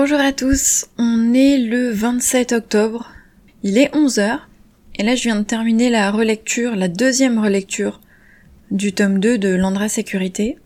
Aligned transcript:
Bonjour 0.00 0.20
à 0.20 0.32
tous, 0.32 0.86
on 0.96 1.34
est 1.34 1.58
le 1.58 1.90
27 1.90 2.52
octobre, 2.52 3.10
il 3.64 3.78
est 3.78 3.92
11h, 3.92 4.38
et 4.94 5.02
là 5.02 5.16
je 5.16 5.24
viens 5.24 5.34
de 5.34 5.42
terminer 5.42 5.90
la 5.90 6.12
relecture, 6.12 6.76
la 6.76 6.86
deuxième 6.86 7.40
relecture 7.40 8.00
du 8.70 8.92
tome 8.92 9.18
2 9.18 9.38
de 9.38 9.48
Landra 9.56 9.88
Sécurité. 9.88 10.56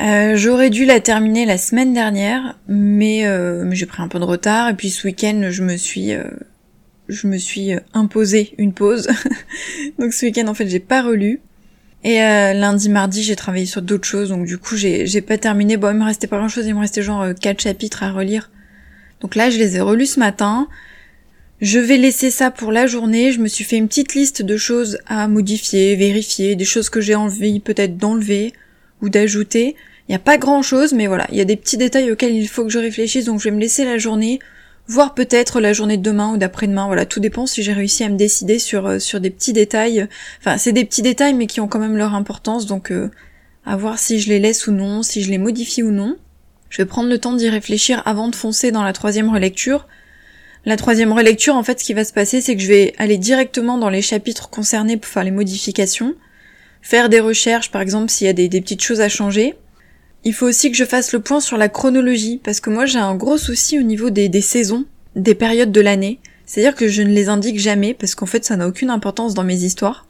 Euh, 0.00 0.34
J'aurais 0.34 0.70
dû 0.70 0.86
la 0.86 0.98
terminer 0.98 1.46
la 1.46 1.56
semaine 1.56 1.92
dernière, 1.94 2.58
mais, 2.66 3.28
euh, 3.28 3.62
mais 3.64 3.76
j'ai 3.76 3.86
pris 3.86 4.02
un 4.02 4.08
peu 4.08 4.18
de 4.18 4.24
retard, 4.24 4.68
et 4.70 4.74
puis 4.74 4.90
ce 4.90 5.06
week-end 5.06 5.50
je 5.50 5.62
me 5.62 5.76
suis... 5.76 6.12
Euh, 6.12 6.24
je 7.06 7.28
me 7.28 7.38
suis 7.38 7.70
imposé 7.94 8.54
une 8.58 8.72
pause. 8.72 9.08
donc 10.00 10.12
ce 10.12 10.26
week-end 10.26 10.48
en 10.48 10.54
fait 10.54 10.66
j'ai 10.66 10.80
pas 10.80 11.02
relu. 11.02 11.40
Et 12.08 12.22
euh, 12.22 12.54
lundi, 12.54 12.88
mardi, 12.88 13.22
j'ai 13.22 13.36
travaillé 13.36 13.66
sur 13.66 13.82
d'autres 13.82 14.08
choses, 14.08 14.30
donc 14.30 14.46
du 14.46 14.56
coup, 14.56 14.76
j'ai 14.76 15.20
pas 15.20 15.36
terminé. 15.36 15.76
Bon, 15.76 15.90
il 15.90 15.98
me 15.98 16.06
restait 16.06 16.26
pas 16.26 16.38
grand-chose, 16.38 16.64
il 16.64 16.74
me 16.74 16.80
restait 16.80 17.02
genre 17.02 17.20
euh, 17.20 17.34
quatre 17.34 17.60
chapitres 17.60 18.02
à 18.02 18.12
relire. 18.12 18.50
Donc 19.20 19.34
là, 19.34 19.50
je 19.50 19.58
les 19.58 19.76
ai 19.76 19.80
relus 19.82 20.14
ce 20.14 20.18
matin. 20.18 20.68
Je 21.60 21.78
vais 21.78 21.98
laisser 21.98 22.30
ça 22.30 22.50
pour 22.50 22.72
la 22.72 22.86
journée. 22.86 23.30
Je 23.30 23.40
me 23.40 23.46
suis 23.46 23.62
fait 23.62 23.76
une 23.76 23.88
petite 23.88 24.14
liste 24.14 24.40
de 24.40 24.56
choses 24.56 24.96
à 25.06 25.28
modifier, 25.28 25.96
vérifier, 25.96 26.56
des 26.56 26.64
choses 26.64 26.88
que 26.88 27.02
j'ai 27.02 27.14
envie 27.14 27.60
peut-être 27.60 27.98
d'enlever 27.98 28.54
ou 29.02 29.10
d'ajouter. 29.10 29.76
Il 30.08 30.12
n'y 30.12 30.16
a 30.16 30.18
pas 30.18 30.38
grand-chose, 30.38 30.94
mais 30.94 31.08
voilà, 31.08 31.26
il 31.30 31.36
y 31.36 31.42
a 31.42 31.44
des 31.44 31.56
petits 31.56 31.76
détails 31.76 32.10
auxquels 32.10 32.34
il 32.34 32.48
faut 32.48 32.64
que 32.64 32.70
je 32.70 32.78
réfléchisse, 32.78 33.26
donc 33.26 33.38
je 33.38 33.44
vais 33.44 33.54
me 33.54 33.60
laisser 33.60 33.84
la 33.84 33.98
journée 33.98 34.38
voire 34.88 35.14
peut-être 35.14 35.60
la 35.60 35.72
journée 35.72 35.98
de 35.98 36.02
demain 36.02 36.32
ou 36.32 36.36
d'après-demain. 36.36 36.86
Voilà, 36.86 37.06
tout 37.06 37.20
dépend 37.20 37.46
si 37.46 37.62
j'ai 37.62 37.72
réussi 37.72 38.04
à 38.04 38.08
me 38.08 38.16
décider 38.16 38.58
sur 38.58 38.86
euh, 38.86 38.98
sur 38.98 39.20
des 39.20 39.30
petits 39.30 39.52
détails. 39.52 40.08
Enfin, 40.40 40.58
c'est 40.58 40.72
des 40.72 40.84
petits 40.84 41.02
détails 41.02 41.34
mais 41.34 41.46
qui 41.46 41.60
ont 41.60 41.68
quand 41.68 41.78
même 41.78 41.96
leur 41.96 42.14
importance, 42.14 42.66
donc 42.66 42.90
euh, 42.90 43.10
à 43.64 43.76
voir 43.76 43.98
si 43.98 44.18
je 44.18 44.28
les 44.28 44.40
laisse 44.40 44.66
ou 44.66 44.72
non, 44.72 45.02
si 45.02 45.22
je 45.22 45.30
les 45.30 45.38
modifie 45.38 45.82
ou 45.82 45.90
non. 45.90 46.16
Je 46.70 46.78
vais 46.78 46.86
prendre 46.86 47.08
le 47.08 47.18
temps 47.18 47.34
d'y 47.34 47.48
réfléchir 47.48 48.02
avant 48.06 48.28
de 48.28 48.34
foncer 48.34 48.72
dans 48.72 48.82
la 48.82 48.92
troisième 48.92 49.30
relecture. 49.30 49.86
La 50.66 50.76
troisième 50.76 51.12
relecture, 51.12 51.54
en 51.54 51.62
fait, 51.62 51.80
ce 51.80 51.84
qui 51.84 51.94
va 51.94 52.04
se 52.04 52.12
passer, 52.12 52.42
c'est 52.42 52.56
que 52.56 52.60
je 52.60 52.68
vais 52.68 52.94
aller 52.98 53.16
directement 53.16 53.78
dans 53.78 53.88
les 53.88 54.02
chapitres 54.02 54.50
concernés 54.50 54.98
pour 54.98 55.10
faire 55.10 55.24
les 55.24 55.30
modifications, 55.30 56.14
faire 56.82 57.08
des 57.08 57.20
recherches, 57.20 57.70
par 57.70 57.80
exemple, 57.80 58.10
s'il 58.10 58.26
y 58.26 58.30
a 58.30 58.34
des, 58.34 58.48
des 58.48 58.60
petites 58.60 58.82
choses 58.82 59.00
à 59.00 59.08
changer, 59.08 59.54
il 60.24 60.34
faut 60.34 60.46
aussi 60.46 60.70
que 60.70 60.76
je 60.76 60.84
fasse 60.84 61.12
le 61.12 61.20
point 61.20 61.40
sur 61.40 61.56
la 61.56 61.68
chronologie, 61.68 62.40
parce 62.42 62.60
que 62.60 62.70
moi 62.70 62.86
j'ai 62.86 62.98
un 62.98 63.14
gros 63.14 63.38
souci 63.38 63.78
au 63.78 63.82
niveau 63.82 64.10
des, 64.10 64.40
saisons, 64.40 64.84
des 65.16 65.34
périodes 65.34 65.72
de 65.72 65.80
l'année. 65.80 66.20
C'est-à-dire 66.46 66.74
que 66.74 66.88
je 66.88 67.02
ne 67.02 67.12
les 67.12 67.28
indique 67.28 67.58
jamais, 67.58 67.94
parce 67.94 68.14
qu'en 68.14 68.26
fait 68.26 68.44
ça 68.44 68.56
n'a 68.56 68.66
aucune 68.66 68.90
importance 68.90 69.34
dans 69.34 69.44
mes 69.44 69.64
histoires. 69.64 70.06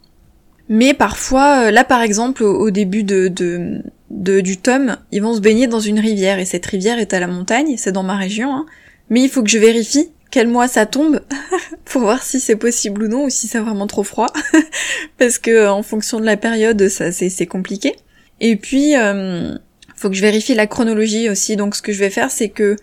Mais 0.67 0.93
parfois, 0.93 1.65
euh, 1.65 1.71
là 1.71 1.83
par 1.83 2.01
exemple, 2.01 2.43
au, 2.43 2.69
début 2.69 3.03
du 3.03 4.57
tome, 4.57 4.97
ils 5.11 5.21
vont 5.21 5.33
se 5.33 5.41
baigner 5.41 5.67
dans 5.67 5.79
une 5.79 5.99
rivière, 5.99 6.39
et 6.39 6.45
cette 6.45 6.65
rivière 6.65 6.99
est 6.99 7.13
à 7.13 7.19
la 7.19 7.27
montagne, 7.27 7.75
c'est 7.77 7.91
dans 7.91 8.03
ma 8.03 8.15
région, 8.15 8.53
hein. 8.53 8.65
mais 9.09 9.21
il 9.21 9.29
faut 9.29 9.43
que 9.43 9.49
je 9.49 9.59
vérifie 9.59 10.11
quel 10.31 10.47
mois 10.47 10.67
ça 10.67 10.85
tombe 10.85 11.21
pour 11.85 12.01
voir 12.01 12.23
si 12.23 12.39
c'est 12.39 12.55
possible 12.55 13.03
ou 13.03 13.07
non 13.07 13.25
ou 13.25 13.29
si 13.29 13.47
c'est 13.47 13.59
vraiment 13.59 13.87
trop 13.87 14.03
froid 14.03 14.31
parce 15.17 15.39
que 15.39 15.67
en 15.67 15.81
fonction 15.81 16.19
de 16.19 16.25
la 16.25 16.37
période 16.37 16.87
ça 16.87 17.11
c'est 17.11 17.47
compliqué 17.47 17.95
et 18.39 18.55
puis 18.55 18.95
euh, 18.95 19.57
faut 19.99 20.09
que 20.09 20.15
je 20.15 20.21
vérifie 20.21 20.55
la 20.55 20.67
chronologie 20.67 21.29
aussi. 21.29 21.55
Donc 21.55 21.75
ce 21.75 21.81
que 21.81 21.91
je 21.91 21.99
vais 21.99 22.09
faire, 22.09 22.31
c'est 22.31 22.49
que 22.49 22.77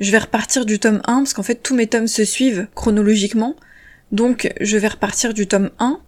je 0.00 0.10
vais 0.10 0.18
repartir 0.18 0.64
du 0.64 0.78
tome 0.78 1.02
1, 1.06 1.18
parce 1.18 1.34
qu'en 1.34 1.42
fait 1.42 1.56
tous 1.56 1.74
mes 1.74 1.86
tomes 1.86 2.06
se 2.06 2.24
suivent 2.24 2.68
chronologiquement. 2.74 3.54
Donc 4.12 4.52
je 4.60 4.78
vais 4.78 4.88
repartir 4.88 5.34
du 5.34 5.46
tome 5.46 5.70
1. 5.78 6.00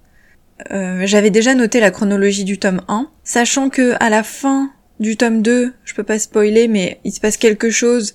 Euh, 0.70 1.02
j'avais 1.04 1.30
déjà 1.30 1.54
noté 1.54 1.80
la 1.80 1.90
chronologie 1.90 2.44
du 2.44 2.58
tome 2.58 2.82
1, 2.88 3.08
sachant 3.24 3.70
que 3.70 3.94
à 4.00 4.10
la 4.10 4.22
fin 4.22 4.70
du 4.98 5.16
tome 5.16 5.42
2, 5.42 5.72
je 5.84 5.94
peux 5.94 6.02
pas 6.02 6.18
spoiler, 6.18 6.68
mais 6.68 7.00
il 7.04 7.12
se 7.12 7.20
passe 7.20 7.36
quelque 7.36 7.70
chose. 7.70 8.14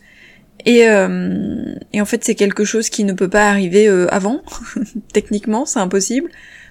Et, 0.66 0.88
euh, 0.88 1.76
en 1.96 2.06
fait 2.06 2.24
c'est 2.24 2.36
quelque 2.36 2.64
chose 2.64 2.90
qui 2.90 3.04
ne 3.04 3.14
peut 3.14 3.30
pas 3.30 3.50
arriver 3.50 3.88
euh, 3.88 4.08
avant. 4.12 4.42
Techniquement, 5.14 5.66
c'est 5.66 5.80
impossible. 5.80 6.30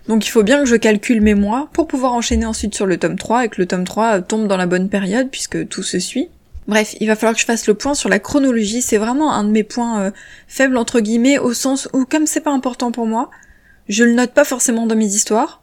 Donc 0.08 0.26
il 0.26 0.30
faut 0.30 0.42
bien 0.42 0.60
que 0.60 0.66
je 0.66 0.76
calcule 0.76 1.20
mes 1.20 1.34
mois 1.34 1.68
pour 1.72 1.86
pouvoir 1.86 2.12
enchaîner 2.12 2.44
ensuite 2.44 2.74
sur 2.74 2.86
le 2.86 2.98
tome 2.98 3.16
3 3.16 3.46
et 3.46 3.48
que 3.48 3.60
le 3.60 3.66
tome 3.66 3.84
3 3.84 4.20
tombe 4.20 4.48
dans 4.48 4.56
la 4.56 4.66
bonne 4.66 4.88
période 4.88 5.30
puisque 5.30 5.66
tout 5.68 5.82
se 5.82 5.98
suit. 5.98 6.28
Bref, 6.66 6.94
il 7.00 7.06
va 7.08 7.16
falloir 7.16 7.34
que 7.34 7.40
je 7.40 7.46
fasse 7.46 7.66
le 7.66 7.74
point 7.74 7.94
sur 7.94 8.08
la 8.08 8.18
chronologie, 8.18 8.80
c'est 8.80 8.96
vraiment 8.96 9.34
un 9.34 9.44
de 9.44 9.50
mes 9.50 9.64
points 9.64 10.00
euh, 10.00 10.10
faibles 10.48 10.76
entre 10.76 11.00
guillemets 11.00 11.38
au 11.38 11.52
sens 11.52 11.88
où 11.92 12.04
comme 12.04 12.26
c'est 12.26 12.40
pas 12.40 12.52
important 12.52 12.90
pour 12.90 13.06
moi, 13.06 13.30
je 13.88 14.04
le 14.04 14.12
note 14.12 14.32
pas 14.32 14.44
forcément 14.44 14.86
dans 14.86 14.96
mes 14.96 15.06
histoires. 15.06 15.60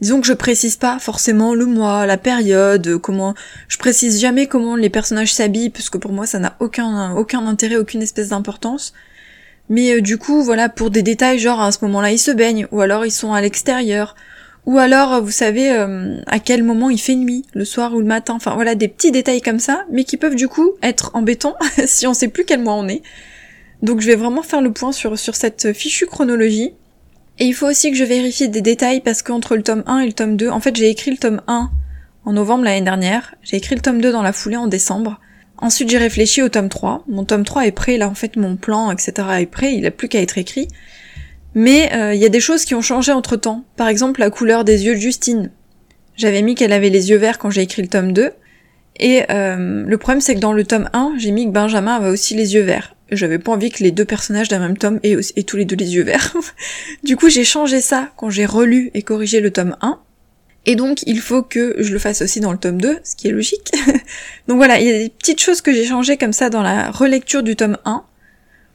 Disons 0.00 0.20
que 0.20 0.26
je 0.26 0.32
précise 0.32 0.76
pas 0.76 0.98
forcément 0.98 1.54
le 1.54 1.66
mois, 1.66 2.04
la 2.04 2.18
période, 2.18 2.98
comment 2.98 3.34
je 3.68 3.78
précise 3.78 4.20
jamais 4.20 4.46
comment 4.46 4.76
les 4.76 4.90
personnages 4.90 5.32
s'habillent 5.32 5.70
parce 5.70 5.88
que 5.88 5.98
pour 5.98 6.12
moi 6.12 6.26
ça 6.26 6.38
n'a 6.38 6.56
aucun 6.58 7.46
intérêt, 7.46 7.76
aucune 7.76 8.02
espèce 8.02 8.28
d'importance. 8.28 8.92
Mais 9.68 9.94
euh, 9.94 10.00
du 10.00 10.18
coup, 10.18 10.42
voilà, 10.42 10.68
pour 10.68 10.90
des 10.90 11.02
détails 11.02 11.38
genre 11.38 11.60
à 11.60 11.72
ce 11.72 11.78
moment-là 11.84 12.12
ils 12.12 12.18
se 12.18 12.30
baignent, 12.30 12.66
ou 12.70 12.80
alors 12.80 13.06
ils 13.06 13.10
sont 13.10 13.32
à 13.32 13.40
l'extérieur, 13.40 14.14
ou 14.66 14.78
alors 14.78 15.22
vous 15.22 15.30
savez 15.30 15.70
euh, 15.70 16.20
à 16.26 16.38
quel 16.38 16.62
moment 16.62 16.90
il 16.90 17.00
fait 17.00 17.14
nuit, 17.14 17.44
le 17.54 17.64
soir 17.64 17.94
ou 17.94 18.00
le 18.00 18.06
matin, 18.06 18.34
enfin 18.34 18.54
voilà, 18.54 18.74
des 18.74 18.88
petits 18.88 19.12
détails 19.12 19.40
comme 19.40 19.58
ça, 19.58 19.84
mais 19.90 20.04
qui 20.04 20.16
peuvent 20.16 20.36
du 20.36 20.48
coup 20.48 20.72
être 20.82 21.10
embêtants 21.14 21.56
si 21.86 22.06
on 22.06 22.14
sait 22.14 22.28
plus 22.28 22.44
quel 22.44 22.62
mois 22.62 22.74
on 22.74 22.88
est. 22.88 23.02
Donc 23.82 24.00
je 24.00 24.06
vais 24.06 24.16
vraiment 24.16 24.42
faire 24.42 24.62
le 24.62 24.72
point 24.72 24.92
sur, 24.92 25.18
sur 25.18 25.34
cette 25.34 25.72
fichue 25.72 26.06
chronologie. 26.06 26.72
Et 27.38 27.46
il 27.46 27.52
faut 27.52 27.66
aussi 27.66 27.90
que 27.90 27.96
je 27.96 28.04
vérifie 28.04 28.48
des 28.48 28.62
détails 28.62 29.00
parce 29.00 29.22
qu'entre 29.22 29.56
le 29.56 29.62
tome 29.62 29.82
1 29.86 29.98
et 30.00 30.06
le 30.06 30.12
tome 30.12 30.36
2, 30.36 30.48
en 30.48 30.60
fait 30.60 30.76
j'ai 30.76 30.88
écrit 30.88 31.10
le 31.10 31.16
tome 31.16 31.42
1 31.48 31.70
en 32.24 32.32
novembre 32.32 32.64
l'année 32.64 32.80
dernière, 32.80 33.34
j'ai 33.42 33.56
écrit 33.56 33.74
le 33.74 33.80
tome 33.80 34.00
2 34.00 34.12
dans 34.12 34.22
la 34.22 34.32
foulée 34.32 34.56
en 34.56 34.66
décembre, 34.66 35.20
Ensuite, 35.58 35.88
j'ai 35.88 35.98
réfléchi 35.98 36.42
au 36.42 36.48
tome 36.48 36.68
3. 36.68 37.04
Mon 37.08 37.24
tome 37.24 37.44
3 37.44 37.66
est 37.66 37.72
prêt, 37.72 37.96
là, 37.96 38.08
en 38.08 38.14
fait, 38.14 38.36
mon 38.36 38.56
plan, 38.56 38.90
etc. 38.90 39.12
est 39.40 39.46
prêt, 39.46 39.74
il 39.74 39.86
a 39.86 39.90
plus 39.90 40.08
qu'à 40.08 40.20
être 40.20 40.38
écrit. 40.38 40.68
Mais 41.54 41.92
euh, 41.94 42.14
il 42.14 42.20
y 42.20 42.26
a 42.26 42.28
des 42.28 42.40
choses 42.40 42.64
qui 42.64 42.74
ont 42.74 42.82
changé 42.82 43.12
entre 43.12 43.36
temps. 43.36 43.64
Par 43.76 43.88
exemple, 43.88 44.20
la 44.20 44.30
couleur 44.30 44.64
des 44.64 44.84
yeux 44.84 44.94
de 44.94 45.00
Justine. 45.00 45.50
J'avais 46.16 46.42
mis 46.42 46.54
qu'elle 46.54 46.72
avait 46.72 46.90
les 46.90 47.10
yeux 47.10 47.16
verts 47.16 47.38
quand 47.38 47.50
j'ai 47.50 47.62
écrit 47.62 47.82
le 47.82 47.88
tome 47.88 48.12
2. 48.12 48.32
Et 49.00 49.22
euh, 49.30 49.84
le 49.86 49.98
problème, 49.98 50.20
c'est 50.20 50.34
que 50.34 50.40
dans 50.40 50.52
le 50.52 50.64
tome 50.64 50.88
1, 50.92 51.14
j'ai 51.18 51.30
mis 51.30 51.46
que 51.46 51.50
Benjamin 51.50 51.96
avait 51.96 52.10
aussi 52.10 52.34
les 52.34 52.54
yeux 52.54 52.62
verts. 52.62 52.94
J'avais 53.10 53.38
pas 53.38 53.52
envie 53.52 53.70
que 53.70 53.82
les 53.82 53.90
deux 53.90 54.04
personnages 54.04 54.48
d'un 54.48 54.58
même 54.58 54.76
tome 54.76 54.98
aient, 55.02 55.16
aient 55.36 55.42
tous 55.42 55.56
les 55.56 55.64
deux 55.64 55.76
les 55.76 55.94
yeux 55.94 56.04
verts. 56.04 56.34
du 57.04 57.16
coup, 57.16 57.28
j'ai 57.28 57.44
changé 57.44 57.80
ça 57.80 58.10
quand 58.16 58.30
j'ai 58.30 58.46
relu 58.46 58.90
et 58.94 59.02
corrigé 59.02 59.40
le 59.40 59.52
tome 59.52 59.76
1. 59.80 60.00
Et 60.66 60.76
donc 60.76 61.02
il 61.06 61.20
faut 61.20 61.42
que 61.42 61.76
je 61.78 61.92
le 61.92 61.98
fasse 61.98 62.22
aussi 62.22 62.40
dans 62.40 62.52
le 62.52 62.58
tome 62.58 62.80
2, 62.80 62.98
ce 63.04 63.16
qui 63.16 63.28
est 63.28 63.32
logique. 63.32 63.72
donc 64.48 64.56
voilà, 64.56 64.80
il 64.80 64.86
y 64.86 64.90
a 64.90 64.98
des 64.98 65.10
petites 65.10 65.40
choses 65.40 65.60
que 65.60 65.72
j'ai 65.72 65.84
changées 65.84 66.16
comme 66.16 66.32
ça 66.32 66.50
dans 66.50 66.62
la 66.62 66.90
relecture 66.90 67.42
du 67.42 67.54
tome 67.56 67.76
1, 67.84 68.04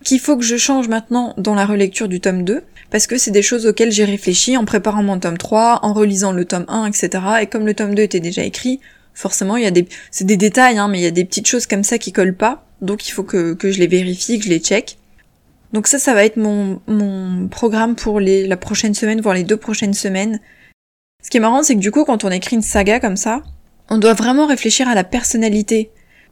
qu'il 0.04 0.20
faut 0.20 0.38
que 0.38 0.44
je 0.44 0.58
change 0.58 0.88
maintenant 0.88 1.34
dans 1.38 1.56
la 1.56 1.66
relecture 1.66 2.08
du 2.08 2.22
tome 2.22 2.44
2, 2.44 2.62
parce 2.92 3.08
que 3.08 3.18
c'est 3.18 3.32
des 3.32 3.42
choses 3.42 3.66
auxquelles 3.66 3.92
j'ai 3.92 4.06
réfléchi 4.06 4.56
en 4.58 4.66
préparant 4.66 5.04
mon 5.04 5.20
tome 5.20 5.38
3, 5.38 5.80
en 5.84 5.94
relisant 5.94 6.32
le 6.32 6.46
tome 6.46 6.66
1, 6.68 6.86
etc. 6.86 7.10
Et 7.42 7.48
comme 7.48 7.66
le 7.66 7.74
tome 7.74 7.96
2 7.96 8.04
était 8.04 8.20
déjà 8.20 8.44
écrit, 8.44 8.80
forcément 9.14 9.58
il 9.58 9.64
y 9.64 9.68
a 9.68 9.72
des... 9.72 9.88
c'est 10.12 10.26
des 10.26 10.38
détails, 10.38 10.78
hein, 10.78 10.88
mais 10.88 11.00
il 11.00 11.04
y 11.04 11.08
a 11.08 11.12
des 11.12 11.26
petites 11.26 11.48
choses 11.48 11.66
comme 11.66 11.84
ça 11.84 11.98
qui 11.98 12.12
collent 12.12 12.36
pas, 12.36 12.66
donc 12.82 13.08
il 13.08 13.12
faut 13.12 13.24
que, 13.24 13.58
je 13.62 13.80
les 13.80 13.88
vérifie, 13.88 14.38
que 14.40 14.46
je 14.46 14.50
les 14.50 14.60
check. 14.60 14.98
Donc 15.74 15.88
ça, 15.88 16.00
ça 16.00 16.14
va 16.14 16.24
être 16.24 16.38
mon, 16.38 16.82
mon 16.88 17.48
programme 17.48 17.96
pour 17.96 18.20
les, 18.20 18.48
la 18.48 18.58
prochaine 18.58 18.96
semaine, 18.96 19.22
voire 19.22 19.36
les 19.36 19.44
deux 19.44 19.58
prochaines 19.58 19.94
semaines. 19.94 20.40
Ce 21.22 21.30
qui 21.30 21.38
est 21.38 21.41
marrant, 21.41 21.63
c'est 21.63 21.75
que 21.75 21.80
du 21.80 21.91
coup, 21.91 22.06
quand 22.06 22.24
on 22.24 22.31
écrit 22.31 22.56
une 22.56 22.62
saga 22.62 23.00
comme 23.00 23.18
ça, 23.18 23.44
on 23.90 23.97
doit 23.97 24.13
vraiment 24.13 24.47
réfléchir 24.47 24.88
à 24.88 24.96
la 24.96 25.03
personnalité 25.03 25.92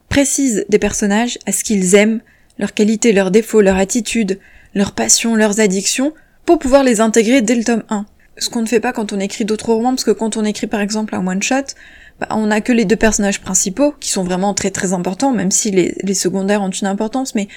précise 0.09 0.65
des 0.69 0.79
personnages, 0.79 1.37
à 1.45 1.51
ce 1.51 1.63
qu'ils 1.63 1.95
aiment, 1.95 2.21
leurs 2.57 2.73
qualités, 2.73 3.11
leurs 3.11 3.29
défauts, 3.29 3.61
leurs 3.61 3.75
attitudes, 3.75 4.39
leurs 4.73 4.93
passions, 4.93 5.35
leurs 5.35 5.59
addictions, 5.59 6.13
pour 6.45 6.59
pouvoir 6.59 6.83
les 6.83 7.01
intégrer 7.01 7.41
dès 7.41 7.55
le 7.55 7.63
tome 7.63 7.83
1. 7.89 8.05
Ce 8.37 8.49
qu'on 8.49 8.61
ne 8.61 8.67
fait 8.67 8.79
pas 8.79 8.93
quand 8.93 9.13
on 9.13 9.19
écrit 9.19 9.45
d'autres 9.45 9.71
romans, 9.71 9.89
parce 9.89 10.03
que 10.03 10.11
quand 10.11 10.37
on 10.37 10.45
écrit 10.45 10.67
par 10.67 10.79
exemple 10.79 11.13
un 11.15 11.27
one-shot, 11.27 11.75
bah, 12.19 12.27
on 12.31 12.49
a 12.49 12.61
que 12.61 12.71
les 12.71 12.85
deux 12.85 12.95
personnages 12.95 13.41
principaux, 13.41 13.93
qui 13.99 14.09
sont 14.09 14.23
vraiment 14.23 14.53
très 14.53 14.71
très 14.71 14.93
importants, 14.93 15.33
même 15.33 15.51
si 15.51 15.71
les, 15.71 15.95
les 16.01 16.13
secondaires 16.13 16.61
ont 16.61 16.69
une 16.69 16.87
importance, 16.87 17.35
mais 17.35 17.47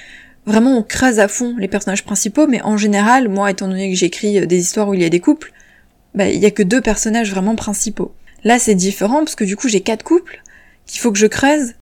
vraiment 0.45 0.77
on 0.77 0.83
crase 0.83 1.19
à 1.19 1.27
fond 1.27 1.55
les 1.57 1.67
personnages 1.67 2.03
principaux, 2.03 2.47
mais 2.47 2.61
en 2.61 2.77
général, 2.77 3.29
moi 3.29 3.49
étant 3.49 3.67
donné 3.67 3.89
que 3.89 3.97
j'écris 3.97 4.45
des 4.45 4.59
histoires 4.59 4.89
où 4.89 4.93
il 4.93 5.01
y 5.01 5.05
a 5.05 5.09
des 5.09 5.19
couples, 5.19 5.53
bah, 6.15 6.29
il 6.29 6.39
y 6.39 6.45
a 6.45 6.51
que 6.51 6.63
deux 6.63 6.81
personnages 6.81 7.31
vraiment 7.31 7.55
principaux. 7.55 8.13
Là, 8.43 8.59
c'est 8.59 8.75
différent 8.75 9.19
parce 9.19 9.35
que 9.35 9.43
du 9.43 9.55
coup, 9.55 9.67
j'ai 9.67 9.81
quatre 9.81 10.03
couples 10.03 10.41
qu'il 10.85 10.99
faut 10.99 11.11
que 11.11 11.19
je 11.19 11.27
creuse. 11.27 11.73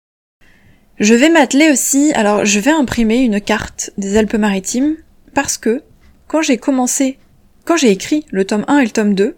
Je 0.99 1.13
vais 1.13 1.29
m'atteler 1.29 1.71
aussi, 1.71 2.11
alors 2.13 2.45
je 2.45 2.59
vais 2.59 2.71
imprimer 2.71 3.19
une 3.19 3.39
carte 3.39 3.91
des 3.97 4.17
Alpes-Maritimes 4.17 4.97
parce 5.33 5.57
que 5.57 5.81
quand 6.27 6.41
j'ai 6.41 6.57
commencé, 6.57 7.17
quand 7.63 7.77
j'ai 7.77 7.89
écrit 7.89 8.25
le 8.31 8.43
tome 8.43 8.65
1 8.67 8.79
et 8.79 8.83
le 8.83 8.91
tome 8.91 9.15
2, 9.15 9.35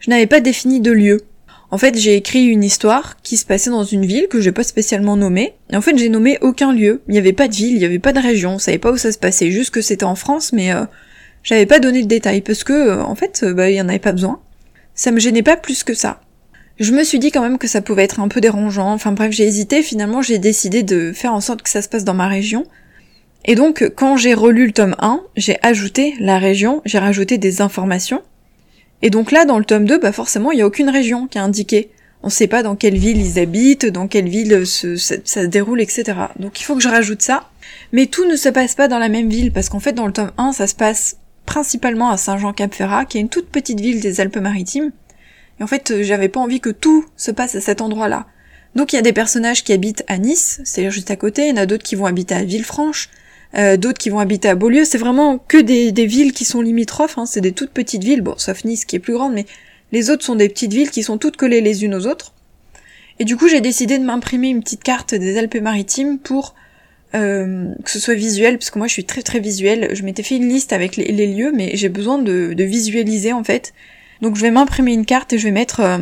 je 0.00 0.10
n'avais 0.10 0.26
pas 0.26 0.40
défini 0.40 0.80
de 0.80 0.92
lieu. 0.92 1.22
En 1.70 1.78
fait, 1.78 1.98
j'ai 1.98 2.14
écrit 2.14 2.44
une 2.44 2.64
histoire 2.64 3.16
qui 3.22 3.36
se 3.36 3.44
passait 3.44 3.70
dans 3.70 3.84
une 3.84 4.06
ville 4.06 4.28
que 4.28 4.40
j'ai 4.40 4.52
pas 4.52 4.62
spécialement 4.62 5.16
nommée. 5.16 5.54
Et 5.70 5.76
en 5.76 5.80
fait, 5.80 5.96
j'ai 5.98 6.08
nommé 6.08 6.38
aucun 6.40 6.72
lieu. 6.72 7.02
Il 7.08 7.12
n'y 7.12 7.18
avait 7.18 7.34
pas 7.34 7.48
de 7.48 7.54
ville, 7.54 7.74
il 7.74 7.78
n'y 7.78 7.84
avait 7.84 7.98
pas 7.98 8.12
de 8.12 8.20
région, 8.20 8.54
on 8.54 8.58
savait 8.58 8.78
pas 8.78 8.92
où 8.92 8.96
ça 8.96 9.12
se 9.12 9.18
passait, 9.18 9.50
juste 9.50 9.70
que 9.70 9.82
c'était 9.82 10.04
en 10.04 10.14
France, 10.14 10.52
mais 10.52 10.72
euh, 10.72 10.84
j'avais 11.48 11.64
pas 11.64 11.80
donné 11.80 12.02
de 12.02 12.06
détails 12.06 12.42
parce 12.42 12.62
que, 12.62 12.74
euh, 12.74 13.02
en 13.02 13.14
fait, 13.14 13.40
euh, 13.42 13.54
bah, 13.54 13.70
il 13.70 13.76
y 13.76 13.80
en 13.80 13.88
avait 13.88 13.98
pas 13.98 14.12
besoin. 14.12 14.38
Ça 14.94 15.12
me 15.12 15.18
gênait 15.18 15.42
pas 15.42 15.56
plus 15.56 15.82
que 15.82 15.94
ça. 15.94 16.20
Je 16.78 16.92
me 16.92 17.02
suis 17.04 17.18
dit 17.18 17.30
quand 17.30 17.40
même 17.40 17.56
que 17.56 17.66
ça 17.66 17.80
pouvait 17.80 18.04
être 18.04 18.20
un 18.20 18.28
peu 18.28 18.42
dérangeant. 18.42 18.92
Enfin 18.92 19.12
bref, 19.12 19.32
j'ai 19.32 19.46
hésité. 19.46 19.82
Finalement, 19.82 20.20
j'ai 20.20 20.36
décidé 20.36 20.82
de 20.82 21.10
faire 21.14 21.32
en 21.32 21.40
sorte 21.40 21.62
que 21.62 21.70
ça 21.70 21.80
se 21.80 21.88
passe 21.88 22.04
dans 22.04 22.12
ma 22.12 22.28
région. 22.28 22.66
Et 23.46 23.54
donc, 23.54 23.90
quand 23.96 24.18
j'ai 24.18 24.34
relu 24.34 24.66
le 24.66 24.72
tome 24.72 24.94
1, 24.98 25.22
j'ai 25.36 25.56
ajouté 25.62 26.16
la 26.20 26.38
région, 26.38 26.82
j'ai 26.84 26.98
rajouté 26.98 27.38
des 27.38 27.62
informations. 27.62 28.22
Et 29.00 29.08
donc 29.08 29.32
là, 29.32 29.46
dans 29.46 29.58
le 29.58 29.64
tome 29.64 29.86
2, 29.86 30.00
bah 30.00 30.12
forcément, 30.12 30.52
il 30.52 30.56
n'y 30.56 30.62
a 30.62 30.66
aucune 30.66 30.90
région 30.90 31.28
qui 31.28 31.38
est 31.38 31.40
indiquée. 31.40 31.88
On 32.22 32.26
ne 32.26 32.32
sait 32.32 32.46
pas 32.46 32.62
dans 32.62 32.76
quelle 32.76 32.98
ville 32.98 33.16
ils 33.16 33.38
habitent, 33.38 33.86
dans 33.86 34.06
quelle 34.06 34.28
ville 34.28 34.66
ça, 34.66 35.14
se 35.24 35.46
déroule, 35.46 35.80
etc. 35.80 36.12
Donc 36.38 36.60
il 36.60 36.64
faut 36.64 36.74
que 36.74 36.82
je 36.82 36.90
rajoute 36.90 37.22
ça. 37.22 37.48
Mais 37.92 38.04
tout 38.04 38.26
ne 38.26 38.36
se 38.36 38.50
passe 38.50 38.74
pas 38.74 38.88
dans 38.88 38.98
la 38.98 39.08
même 39.08 39.30
ville, 39.30 39.50
parce 39.50 39.70
qu'en 39.70 39.80
fait, 39.80 39.94
dans 39.94 40.06
le 40.06 40.12
tome 40.12 40.32
1, 40.36 40.52
ça 40.52 40.66
se 40.66 40.74
passe 40.74 41.16
principalement 41.48 42.10
à 42.10 42.18
Saint-Jean-Cap-Ferrat, 42.18 43.06
qui 43.06 43.16
est 43.16 43.22
une 43.22 43.30
toute 43.30 43.48
petite 43.48 43.80
ville 43.80 44.00
des 44.00 44.20
Alpes-Maritimes. 44.20 44.92
Et 45.58 45.62
en 45.62 45.66
fait, 45.66 46.02
j'avais 46.02 46.28
pas 46.28 46.40
envie 46.40 46.60
que 46.60 46.68
tout 46.68 47.06
se 47.16 47.30
passe 47.30 47.54
à 47.54 47.62
cet 47.62 47.80
endroit-là. 47.80 48.26
Donc 48.74 48.92
il 48.92 48.96
y 48.96 48.98
a 48.98 49.02
des 49.02 49.14
personnages 49.14 49.64
qui 49.64 49.72
habitent 49.72 50.04
à 50.08 50.18
Nice, 50.18 50.60
c'est 50.64 50.90
juste 50.90 51.10
à 51.10 51.16
côté, 51.16 51.46
il 51.46 51.48
y 51.48 51.52
en 51.52 51.62
a 51.62 51.64
d'autres 51.64 51.82
qui 51.82 51.94
vont 51.94 52.04
habiter 52.04 52.34
à 52.34 52.44
Villefranche, 52.44 53.08
euh, 53.56 53.78
d'autres 53.78 53.96
qui 53.96 54.10
vont 54.10 54.18
habiter 54.18 54.50
à 54.50 54.54
Beaulieu, 54.54 54.84
c'est 54.84 54.98
vraiment 54.98 55.38
que 55.38 55.56
des, 55.56 56.06
villes 56.06 56.34
qui 56.34 56.44
sont 56.44 56.60
limitrophes, 56.60 57.16
hein. 57.16 57.24
c'est 57.24 57.40
des 57.40 57.52
toutes 57.52 57.70
petites 57.70 58.04
villes, 58.04 58.20
bon 58.20 58.34
sauf 58.36 58.64
Nice 58.64 58.84
qui 58.84 58.96
est 58.96 59.00
plus 59.00 59.14
grande, 59.14 59.32
mais 59.32 59.46
les 59.90 60.10
autres 60.10 60.26
sont 60.26 60.36
des 60.36 60.50
petites 60.50 60.74
villes 60.74 60.90
qui 60.90 61.02
sont 61.02 61.16
toutes 61.16 61.38
collées 61.38 61.62
les 61.62 61.82
unes 61.82 61.94
aux 61.94 62.06
autres. 62.06 62.34
Et 63.18 63.24
du 63.24 63.38
coup 63.38 63.48
j'ai 63.48 63.62
décidé 63.62 63.98
de 63.98 64.04
m'imprimer 64.04 64.48
une 64.48 64.62
petite 64.62 64.84
carte 64.84 65.14
des 65.14 65.38
Alpes-Maritimes 65.38 66.18
pour 66.18 66.54
euh, 67.14 67.72
que 67.84 67.90
ce 67.90 68.00
soit 68.00 68.14
visuel, 68.14 68.58
parce 68.58 68.70
que 68.70 68.78
moi 68.78 68.86
je 68.86 68.92
suis 68.92 69.04
très 69.04 69.22
très 69.22 69.40
visuelle, 69.40 69.94
je 69.94 70.02
m'étais 70.02 70.22
fait 70.22 70.36
une 70.36 70.48
liste 70.48 70.72
avec 70.72 70.96
les, 70.96 71.26
lieux, 71.26 71.52
mais 71.54 71.70
j'ai 71.74 71.88
besoin 71.88 72.18
de, 72.18 72.54
visualiser 72.58 73.32
en 73.32 73.44
fait. 73.44 73.72
Donc 74.20 74.36
je 74.36 74.42
vais 74.42 74.50
m'imprimer 74.50 74.92
une 74.92 75.06
carte 75.06 75.32
et 75.32 75.38
je 75.38 75.44
vais 75.44 75.52
mettre... 75.52 75.80
Euh, 75.80 75.98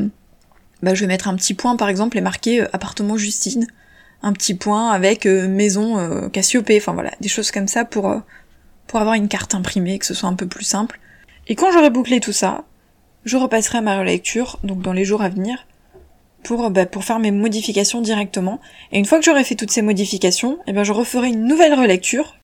bah, 0.83 0.95
je 0.95 1.01
vais 1.01 1.07
mettre 1.07 1.29
un 1.29 1.37
petit 1.37 1.55
point 1.55 1.77
par 1.77 1.89
exemple 1.89 2.19
et 2.19 2.21
marquer 2.21 2.61
appartement 2.73 3.17
Justine 3.17 3.67
un 4.23 4.33
petit 4.33 4.55
point 4.55 4.91
avec 4.91 5.27
euh, 5.27 5.49
maison 5.49 5.99
euh, 5.99 6.29
Cassiopée, 6.29 6.79
enfin 6.79 6.93
voilà, 6.93 7.13
des 7.21 7.29
choses 7.29 7.51
comme 7.51 7.69
ça 7.69 7.85
pour, 7.85 8.11
euh, 8.11 8.19
pour 8.87 9.01
avoir 9.01 9.15
une 9.15 9.29
carte 9.29 9.55
imprimée, 9.55 9.99
que 9.99 10.07
ce 10.07 10.15
soit 10.15 10.29
un 10.29 10.35
peu 10.35 10.47
plus 10.47 10.65
simple. 10.65 10.99
Et 11.47 11.55
quand 11.55 11.71
j'aurai 11.71 11.91
bouclé 11.91 12.21
tout 12.21 12.33
ça, 12.33 12.65
je 13.25 13.37
repasserai 13.37 13.79
à 13.79 13.81
ma 13.83 13.99
relecture, 13.99 14.59
donc 14.65 14.83
dans 14.83 14.93
les 14.93 15.05
jours 15.05 15.23
à 15.23 15.29
venir, 15.29 15.67
pour, 16.47 16.71
bah, 16.71 16.87
pour 16.87 17.03
faire 17.03 17.19
mes 17.19 17.33
modifications 17.33 18.01
directement. 18.01 18.61
Et 18.93 18.99
une 18.99 19.05
fois 19.05 19.19
que 19.19 19.25
j'aurai 19.25 19.43
fait 19.43 19.57
toutes 19.57 19.73
ces 19.73 19.83
modifications, 19.83 20.59
eh 20.69 20.73
ben 20.73 20.85
je 20.85 20.93
referai 20.93 21.29
une 21.29 21.45
nouvelle 21.45 21.75
relecture. 21.75 22.37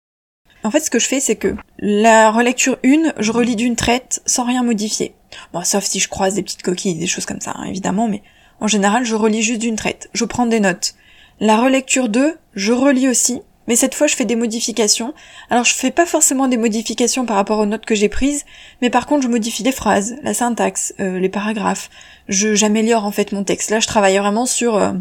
En 0.65 0.73
fait, 0.73 0.81
ce 0.81 0.91
que 0.91 0.99
je 0.99 1.07
fais, 1.07 1.21
c'est 1.21 1.37
que 1.37 1.55
la 1.79 2.33
relecture 2.33 2.79
1, 2.85 3.13
je 3.19 3.31
relis 3.31 3.55
d'une 3.55 3.77
traite 3.77 4.21
sans 4.27 4.45
rien 4.45 4.65
modifier. 4.65 5.15
Bon, 5.53 5.63
sauf 5.63 5.85
si 5.85 6.01
je 6.01 6.09
croise 6.09 6.35
des 6.35 6.43
petites 6.43 6.63
coquilles, 6.63 6.97
des 6.97 7.07
choses 7.07 7.27
comme 7.27 7.41
ça, 7.41 7.53
hein, 7.55 7.65
évidemment, 7.65 8.09
mais 8.09 8.23
en 8.59 8.67
général, 8.67 9.05
je 9.05 9.15
relis 9.15 9.43
juste 9.43 9.61
d'une 9.61 9.77
traite. 9.77 10.11
Je 10.15 10.25
prends 10.25 10.47
des 10.47 10.61
notes. 10.61 10.95
La 11.39 11.61
relecture 11.61 12.09
2, 12.09 12.37
je 12.55 12.73
relis 12.73 13.09
aussi, 13.09 13.41
mais 13.69 13.77
cette 13.77 13.95
fois 13.95 14.07
je 14.07 14.17
fais 14.17 14.25
des 14.25 14.37
modifications. 14.37 15.15
Alors 15.51 15.65
je 15.65 15.75
fais 15.75 15.91
pas 15.91 16.07
forcément 16.07 16.49
des 16.49 16.57
modifications 16.57 17.27
par 17.27 17.37
rapport 17.37 17.59
aux 17.59 17.67
notes 17.67 17.85
que 17.85 17.95
j'ai 17.95 18.09
prises, 18.09 18.45
mais 18.81 18.91
par 18.91 19.07
contre 19.07 19.23
je 19.23 19.29
modifie 19.29 19.63
les 19.63 19.73
phrases, 19.73 20.17
la 20.23 20.35
syntaxe, 20.35 20.95
euh, 21.01 21.19
les 21.19 21.29
paragraphes. 21.29 21.91
Je 22.29 22.55
j'améliore 22.55 23.05
en 23.05 23.13
fait 23.13 23.33
mon 23.33 23.45
texte. 23.45 23.71
Là 23.71 23.81
je 23.81 23.87
travaille 23.87 24.19
vraiment 24.19 24.47
sur 24.47 24.77
euh, 24.77 24.93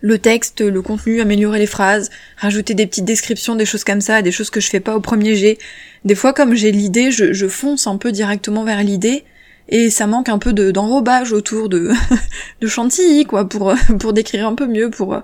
le 0.00 0.18
texte, 0.18 0.60
le 0.60 0.82
contenu, 0.82 1.20
améliorer 1.20 1.58
les 1.58 1.66
phrases, 1.66 2.10
rajouter 2.36 2.74
des 2.74 2.86
petites 2.86 3.04
descriptions, 3.04 3.56
des 3.56 3.66
choses 3.66 3.84
comme 3.84 4.00
ça, 4.00 4.22
des 4.22 4.32
choses 4.32 4.50
que 4.50 4.60
je 4.60 4.68
fais 4.68 4.80
pas 4.80 4.94
au 4.94 5.00
premier 5.00 5.34
jet. 5.34 5.58
Des 6.04 6.14
fois 6.14 6.32
comme 6.32 6.54
j'ai 6.54 6.72
l'idée, 6.72 7.10
je, 7.10 7.32
je, 7.32 7.48
fonce 7.48 7.86
un 7.86 7.96
peu 7.96 8.12
directement 8.12 8.64
vers 8.64 8.82
l'idée. 8.82 9.24
Et 9.70 9.88
ça 9.88 10.06
manque 10.06 10.28
un 10.28 10.38
peu 10.38 10.52
de 10.52 10.70
d'enrobage 10.70 11.32
autour 11.32 11.70
de 11.70 11.90
de 12.60 12.66
chantilly 12.68 13.24
quoi 13.24 13.48
pour 13.48 13.74
pour 13.98 14.12
décrire 14.12 14.46
un 14.46 14.54
peu 14.54 14.66
mieux 14.66 14.90
pour 14.90 15.22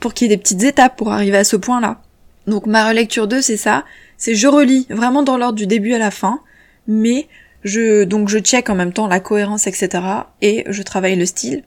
pour 0.00 0.14
qu'il 0.14 0.30
y 0.30 0.32
ait 0.32 0.36
des 0.36 0.42
petites 0.42 0.62
étapes 0.62 0.96
pour 0.96 1.12
arriver 1.12 1.36
à 1.36 1.44
ce 1.44 1.56
point-là. 1.56 2.00
Donc 2.46 2.66
ma 2.66 2.88
relecture 2.88 3.26
2, 3.26 3.42
c'est 3.42 3.56
ça, 3.56 3.84
c'est 4.16 4.34
je 4.34 4.46
relis 4.46 4.86
vraiment 4.88 5.22
dans 5.22 5.36
l'ordre 5.36 5.56
du 5.56 5.66
début 5.66 5.94
à 5.94 5.98
la 5.98 6.10
fin, 6.10 6.40
mais 6.86 7.26
je 7.64 8.04
donc 8.04 8.28
je 8.28 8.38
check 8.38 8.70
en 8.70 8.74
même 8.74 8.92
temps 8.92 9.08
la 9.08 9.20
cohérence, 9.20 9.66
etc. 9.66 10.04
et 10.42 10.64
je 10.68 10.82
travaille 10.82 11.16
le 11.16 11.26
style. 11.26 11.64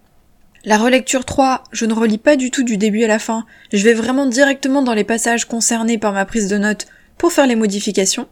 La 0.65 0.77
relecture 0.77 1.25
3, 1.25 1.63
je 1.71 1.85
ne 1.85 1.93
relis 1.93 2.17
pas 2.17 2.35
du 2.35 2.51
tout 2.51 2.63
du 2.63 2.77
début 2.77 3.03
à 3.03 3.07
la 3.07 3.19
fin, 3.19 3.45
je 3.73 3.83
vais 3.83 3.93
vraiment 3.93 4.25
directement 4.25 4.81
dans 4.81 4.93
les 4.93 5.03
passages 5.03 5.45
concernés 5.45 5.97
par 5.97 6.13
ma 6.13 6.25
prise 6.25 6.47
de 6.47 6.57
notes 6.57 6.87
pour 7.17 7.31
faire 7.31 7.47
les 7.47 7.55
modifications. 7.55 8.27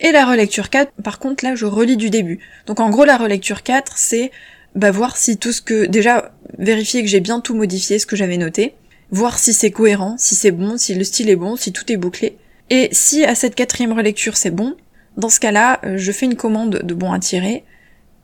Et 0.00 0.12
la 0.12 0.26
relecture 0.26 0.70
4, 0.70 0.92
par 1.02 1.18
contre 1.18 1.44
là 1.44 1.54
je 1.54 1.66
relis 1.66 1.96
du 1.96 2.10
début. 2.10 2.40
Donc 2.66 2.80
en 2.80 2.90
gros 2.90 3.04
la 3.04 3.16
relecture 3.16 3.62
4, 3.62 3.92
c'est 3.96 4.32
bah, 4.74 4.90
voir 4.90 5.16
si 5.16 5.36
tout 5.36 5.52
ce 5.52 5.60
que... 5.60 5.86
Déjà 5.86 6.32
vérifier 6.58 7.02
que 7.02 7.08
j'ai 7.08 7.20
bien 7.20 7.40
tout 7.40 7.54
modifié, 7.54 7.98
ce 7.98 8.06
que 8.06 8.16
j'avais 8.16 8.36
noté 8.36 8.74
voir 9.12 9.38
si 9.38 9.52
c'est 9.52 9.70
cohérent, 9.70 10.16
si 10.18 10.34
c'est 10.34 10.50
bon, 10.50 10.76
si 10.78 10.94
le 10.94 11.04
style 11.04 11.30
est 11.30 11.36
bon, 11.36 11.54
si 11.54 11.72
tout 11.72 11.90
est 11.92 11.96
bouclé. 11.96 12.38
Et 12.70 12.88
si 12.92 13.24
à 13.24 13.34
cette 13.34 13.54
quatrième 13.54 13.92
relecture 13.92 14.36
c'est 14.36 14.50
bon, 14.50 14.74
dans 15.16 15.28
ce 15.28 15.38
cas-là, 15.38 15.80
euh, 15.84 15.98
je 15.98 16.10
fais 16.10 16.26
une 16.26 16.36
commande 16.36 16.80
de 16.82 16.94
bon 16.94 17.12
à 17.12 17.18
tirer, 17.18 17.64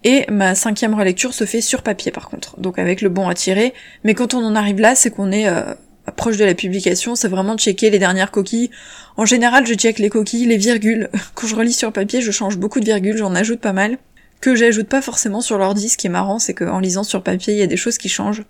et 0.04 0.24
ma 0.30 0.54
cinquième 0.54 0.94
relecture 0.94 1.34
se 1.34 1.44
fait 1.44 1.60
sur 1.60 1.82
papier 1.82 2.10
par 2.10 2.28
contre, 2.30 2.58
donc 2.58 2.78
avec 2.78 3.02
le 3.02 3.10
bon 3.10 3.28
à 3.28 3.34
tirer. 3.34 3.74
Mais 4.04 4.14
quand 4.14 4.32
on 4.34 4.44
en 4.44 4.54
arrive 4.54 4.80
là, 4.80 4.94
c'est 4.94 5.10
qu'on 5.10 5.30
est, 5.30 5.48
euh, 5.48 5.74
proche 6.16 6.38
de 6.38 6.44
la 6.44 6.54
publication, 6.54 7.14
c'est 7.14 7.28
vraiment 7.28 7.58
checker 7.58 7.90
les 7.90 7.98
dernières 7.98 8.30
coquilles. 8.30 8.70
En 9.18 9.26
général, 9.26 9.66
je 9.66 9.74
check 9.74 9.98
les 9.98 10.08
coquilles, 10.08 10.46
les 10.46 10.56
virgules. 10.56 11.10
Quand 11.34 11.46
je 11.46 11.54
relis 11.54 11.74
sur 11.74 11.92
papier, 11.92 12.22
je 12.22 12.30
change 12.30 12.56
beaucoup 12.56 12.80
de 12.80 12.86
virgules, 12.86 13.18
j'en 13.18 13.34
ajoute 13.34 13.60
pas 13.60 13.74
mal. 13.74 13.98
Que 14.40 14.54
j'ajoute 14.54 14.88
pas 14.88 15.02
forcément 15.02 15.42
sur 15.42 15.58
l'ordi, 15.58 15.90
ce 15.90 15.98
qui 15.98 16.06
est 16.06 16.10
marrant, 16.10 16.38
c'est 16.38 16.54
qu'en 16.54 16.78
lisant 16.78 17.02
sur 17.02 17.22
papier, 17.22 17.52
il 17.52 17.58
y 17.58 17.62
a 17.62 17.66
des 17.66 17.76
choses 17.76 17.98
qui 17.98 18.08
changent. 18.08 18.44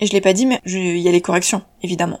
Et 0.00 0.06
je 0.06 0.12
l'ai 0.12 0.20
pas 0.20 0.32
dit, 0.32 0.46
mais 0.46 0.60
il 0.64 0.98
y 0.98 1.08
a 1.08 1.12
les 1.12 1.20
corrections, 1.20 1.62
évidemment. 1.82 2.20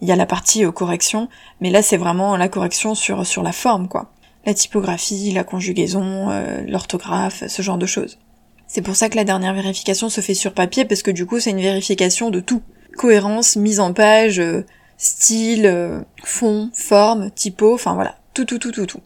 Il 0.00 0.08
y 0.08 0.12
a 0.12 0.16
la 0.16 0.26
partie 0.26 0.64
euh, 0.64 0.72
correction, 0.72 1.28
mais 1.60 1.70
là 1.70 1.82
c'est 1.82 1.96
vraiment 1.96 2.36
la 2.36 2.48
correction 2.48 2.94
sur, 2.94 3.42
la 3.42 3.52
forme, 3.52 3.88
quoi. 3.88 4.10
La 4.44 4.52
typographie, 4.52 5.32
la 5.32 5.44
conjugaison, 5.44 6.30
euh, 6.30 6.62
l'orthographe, 6.66 7.44
ce 7.46 7.62
genre 7.62 7.78
de 7.78 7.86
choses. 7.86 8.18
C'est 8.66 8.82
pour 8.82 8.96
ça 8.96 9.08
que 9.08 9.16
la 9.16 9.24
dernière 9.24 9.54
vérification 9.54 10.08
se 10.08 10.20
fait 10.20 10.34
sur 10.34 10.52
papier, 10.52 10.84
parce 10.84 11.02
que 11.02 11.10
du 11.10 11.24
coup 11.24 11.40
c'est 11.40 11.50
une 11.50 11.60
vérification 11.60 12.30
de 12.30 12.40
tout. 12.40 12.62
Cohérence, 12.96 13.56
mise 13.56 13.80
en 13.80 13.92
page, 13.92 14.38
euh, 14.40 14.66
style, 14.98 16.04
fond, 16.22 16.70
forme, 16.74 17.30
typo, 17.30 17.74
enfin 17.74 17.94
voilà. 17.94 18.18
Tout, 18.34 18.44
tout, 18.44 18.58
tout, 18.58 18.72
tout, 18.72 18.86
tout. 18.86 19.00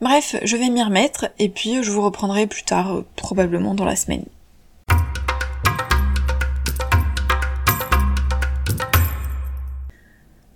Bref, 0.00 0.36
je 0.44 0.56
vais 0.56 0.70
m'y 0.70 0.82
remettre, 0.82 1.26
et 1.38 1.48
puis 1.48 1.82
je 1.82 1.90
vous 1.90 2.02
reprendrai 2.02 2.46
plus 2.46 2.62
tard, 2.62 3.02
probablement 3.16 3.74
dans 3.74 3.84
la 3.84 3.96
semaine. 3.96 4.24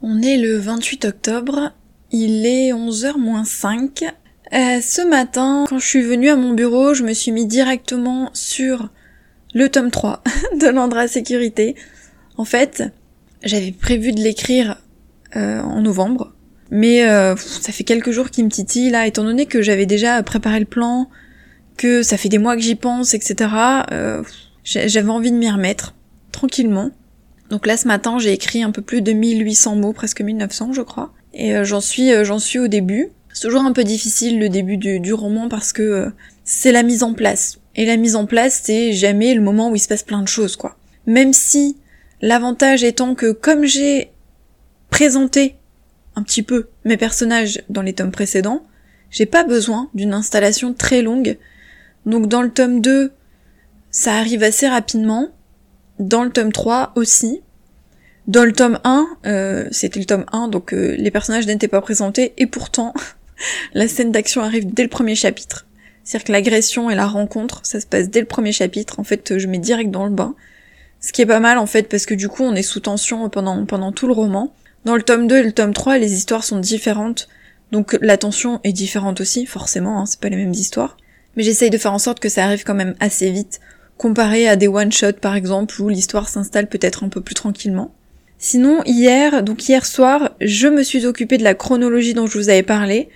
On 0.04 0.20
est 0.20 0.36
le 0.36 0.56
28 0.56 1.04
octobre, 1.04 1.70
il 2.10 2.44
est 2.44 2.72
11h 2.72 3.18
moins 3.18 3.44
5. 3.44 4.02
Euh, 4.52 4.80
ce 4.80 5.08
matin, 5.08 5.64
quand 5.68 5.78
je 5.78 5.86
suis 5.86 6.02
venue 6.02 6.28
à 6.28 6.34
mon 6.34 6.54
bureau, 6.54 6.92
je 6.92 7.04
me 7.04 7.12
suis 7.12 7.30
mis 7.30 7.46
directement 7.46 8.28
sur 8.32 8.88
le 9.54 9.68
tome 9.68 9.92
3 9.92 10.24
de 10.60 10.66
l'Andra 10.66 11.06
Sécurité. 11.06 11.76
En 12.36 12.44
fait, 12.44 12.82
j'avais 13.44 13.70
prévu 13.70 14.10
de 14.10 14.20
l'écrire 14.20 14.76
euh, 15.36 15.60
en 15.60 15.82
novembre, 15.82 16.32
mais 16.72 17.08
euh, 17.08 17.36
ça 17.36 17.70
fait 17.70 17.84
quelques 17.84 18.10
jours 18.10 18.30
qu'il 18.30 18.44
me 18.44 18.50
titille 18.50 18.90
là, 18.90 19.06
étant 19.06 19.22
donné 19.22 19.46
que 19.46 19.62
j'avais 19.62 19.86
déjà 19.86 20.20
préparé 20.24 20.58
le 20.58 20.66
plan, 20.66 21.08
que 21.76 22.02
ça 22.02 22.16
fait 22.16 22.28
des 22.28 22.38
mois 22.38 22.56
que 22.56 22.62
j'y 22.62 22.74
pense, 22.74 23.14
etc. 23.14 23.50
j'avais 24.64 25.10
envie 25.10 25.30
de 25.30 25.36
m'y 25.36 25.48
remettre 25.48 25.94
tranquillement. 26.32 26.90
Donc 27.52 27.66
là 27.66 27.76
ce 27.76 27.86
matin 27.86 28.18
j'ai 28.18 28.32
écrit 28.32 28.62
un 28.62 28.70
peu 28.70 28.80
plus 28.80 29.02
de 29.02 29.12
1800 29.12 29.76
mots, 29.76 29.92
presque 29.92 30.22
1900 30.22 30.72
je 30.72 30.80
crois. 30.80 31.12
Et 31.34 31.54
euh, 31.54 31.64
j'en 31.64 31.82
suis 31.82 32.10
euh, 32.10 32.24
j'en 32.24 32.38
suis 32.38 32.58
au 32.58 32.66
début. 32.66 33.10
C'est 33.30 33.42
toujours 33.42 33.60
un 33.60 33.72
peu 33.72 33.84
difficile 33.84 34.38
le 34.38 34.48
début 34.48 34.78
du, 34.78 35.12
roman 35.12 35.50
parce 35.50 35.74
que 35.74 35.82
euh, 35.82 36.10
c'est 36.44 36.72
la 36.72 36.82
mise 36.82 37.02
en 37.02 37.12
place. 37.12 37.58
Et 37.76 37.84
la 37.84 37.98
mise 37.98 38.16
en 38.16 38.24
place 38.24 38.62
c'est 38.64 38.92
jamais 38.94 39.34
le 39.34 39.42
moment 39.42 39.68
où 39.68 39.76
il 39.76 39.80
se 39.80 39.86
passe 39.86 40.02
plein 40.02 40.22
de 40.22 40.28
choses 40.28 40.56
quoi. 40.56 40.78
Même 41.06 41.34
si 41.34 41.76
l'avantage 42.22 42.84
étant 42.84 43.14
que 43.14 43.32
comme 43.32 43.66
j'ai 43.66 44.12
présenté 44.88 45.56
un 46.16 46.22
petit 46.22 46.42
peu 46.42 46.70
mes 46.86 46.96
personnages 46.96 47.62
dans 47.68 47.82
les 47.82 47.92
tomes 47.92 48.12
précédents, 48.12 48.62
j'ai 49.10 49.26
pas 49.26 49.44
besoin 49.44 49.90
d'une 49.92 50.14
installation 50.14 50.72
très 50.72 51.02
longue. 51.02 51.36
Donc 52.06 52.28
dans 52.28 52.40
le 52.40 52.50
tome 52.50 52.80
2, 52.80 53.12
ça 53.90 54.14
arrive 54.14 54.42
assez 54.42 54.68
rapidement 54.68 55.32
dans 56.02 56.24
le 56.24 56.30
tome 56.30 56.52
3 56.52 56.92
aussi. 56.96 57.40
Dans 58.26 58.44
le 58.44 58.52
tome 58.52 58.78
1, 58.84 59.06
euh, 59.26 59.68
c'était 59.70 59.98
le 59.98 60.06
tome 60.06 60.24
1, 60.32 60.48
donc 60.48 60.72
euh, 60.72 60.94
les 60.96 61.10
personnages 61.10 61.46
n'étaient 61.46 61.68
pas 61.68 61.80
présentés, 61.80 62.34
et 62.36 62.46
pourtant, 62.46 62.94
la 63.74 63.88
scène 63.88 64.12
d'action 64.12 64.42
arrive 64.42 64.72
dès 64.72 64.82
le 64.82 64.88
premier 64.88 65.14
chapitre. 65.14 65.66
C'est-à-dire 66.04 66.26
que 66.26 66.32
l'agression 66.32 66.90
et 66.90 66.94
la 66.94 67.06
rencontre, 67.06 67.60
ça 67.64 67.80
se 67.80 67.86
passe 67.86 68.10
dès 68.10 68.20
le 68.20 68.26
premier 68.26 68.52
chapitre, 68.52 69.00
en 69.00 69.04
fait, 69.04 69.38
je 69.38 69.46
mets 69.46 69.58
direct 69.58 69.90
dans 69.90 70.04
le 70.04 70.12
bain. 70.12 70.34
Ce 71.00 71.12
qui 71.12 71.22
est 71.22 71.26
pas 71.26 71.40
mal, 71.40 71.58
en 71.58 71.66
fait, 71.66 71.88
parce 71.88 72.06
que 72.06 72.14
du 72.14 72.28
coup, 72.28 72.44
on 72.44 72.54
est 72.54 72.62
sous 72.62 72.80
tension 72.80 73.28
pendant, 73.28 73.64
pendant 73.64 73.90
tout 73.90 74.06
le 74.06 74.12
roman. 74.12 74.52
Dans 74.84 74.96
le 74.96 75.02
tome 75.02 75.26
2 75.26 75.38
et 75.38 75.42
le 75.42 75.52
tome 75.52 75.72
3, 75.72 75.98
les 75.98 76.14
histoires 76.14 76.44
sont 76.44 76.58
différentes, 76.58 77.28
donc 77.72 77.96
la 78.02 78.18
tension 78.18 78.60
est 78.64 78.72
différente 78.72 79.20
aussi, 79.20 79.46
forcément, 79.46 80.00
hein, 80.00 80.06
c'est 80.06 80.20
pas 80.20 80.28
les 80.28 80.36
mêmes 80.36 80.52
histoires. 80.52 80.96
Mais 81.36 81.42
j'essaye 81.42 81.70
de 81.70 81.78
faire 81.78 81.92
en 81.92 81.98
sorte 81.98 82.20
que 82.20 82.28
ça 82.28 82.44
arrive 82.44 82.64
quand 82.64 82.74
même 82.74 82.94
assez 83.00 83.30
vite, 83.30 83.60
comparé 84.02 84.48
à 84.48 84.56
des 84.56 84.66
one-shots 84.66 85.20
par 85.20 85.36
exemple 85.36 85.80
où 85.80 85.88
l'histoire 85.88 86.28
s'installe 86.28 86.68
peut-être 86.68 87.04
un 87.04 87.08
peu 87.08 87.20
plus 87.20 87.36
tranquillement. 87.36 87.94
Sinon, 88.36 88.82
hier, 88.84 89.44
donc 89.44 89.68
hier 89.68 89.86
soir, 89.86 90.32
je 90.40 90.66
me 90.66 90.82
suis 90.82 91.06
occupée 91.06 91.38
de 91.38 91.44
la 91.44 91.54
chronologie 91.54 92.12
dont 92.12 92.26
je 92.26 92.36
vous 92.36 92.48
avais 92.48 92.64
parlé. 92.64 93.08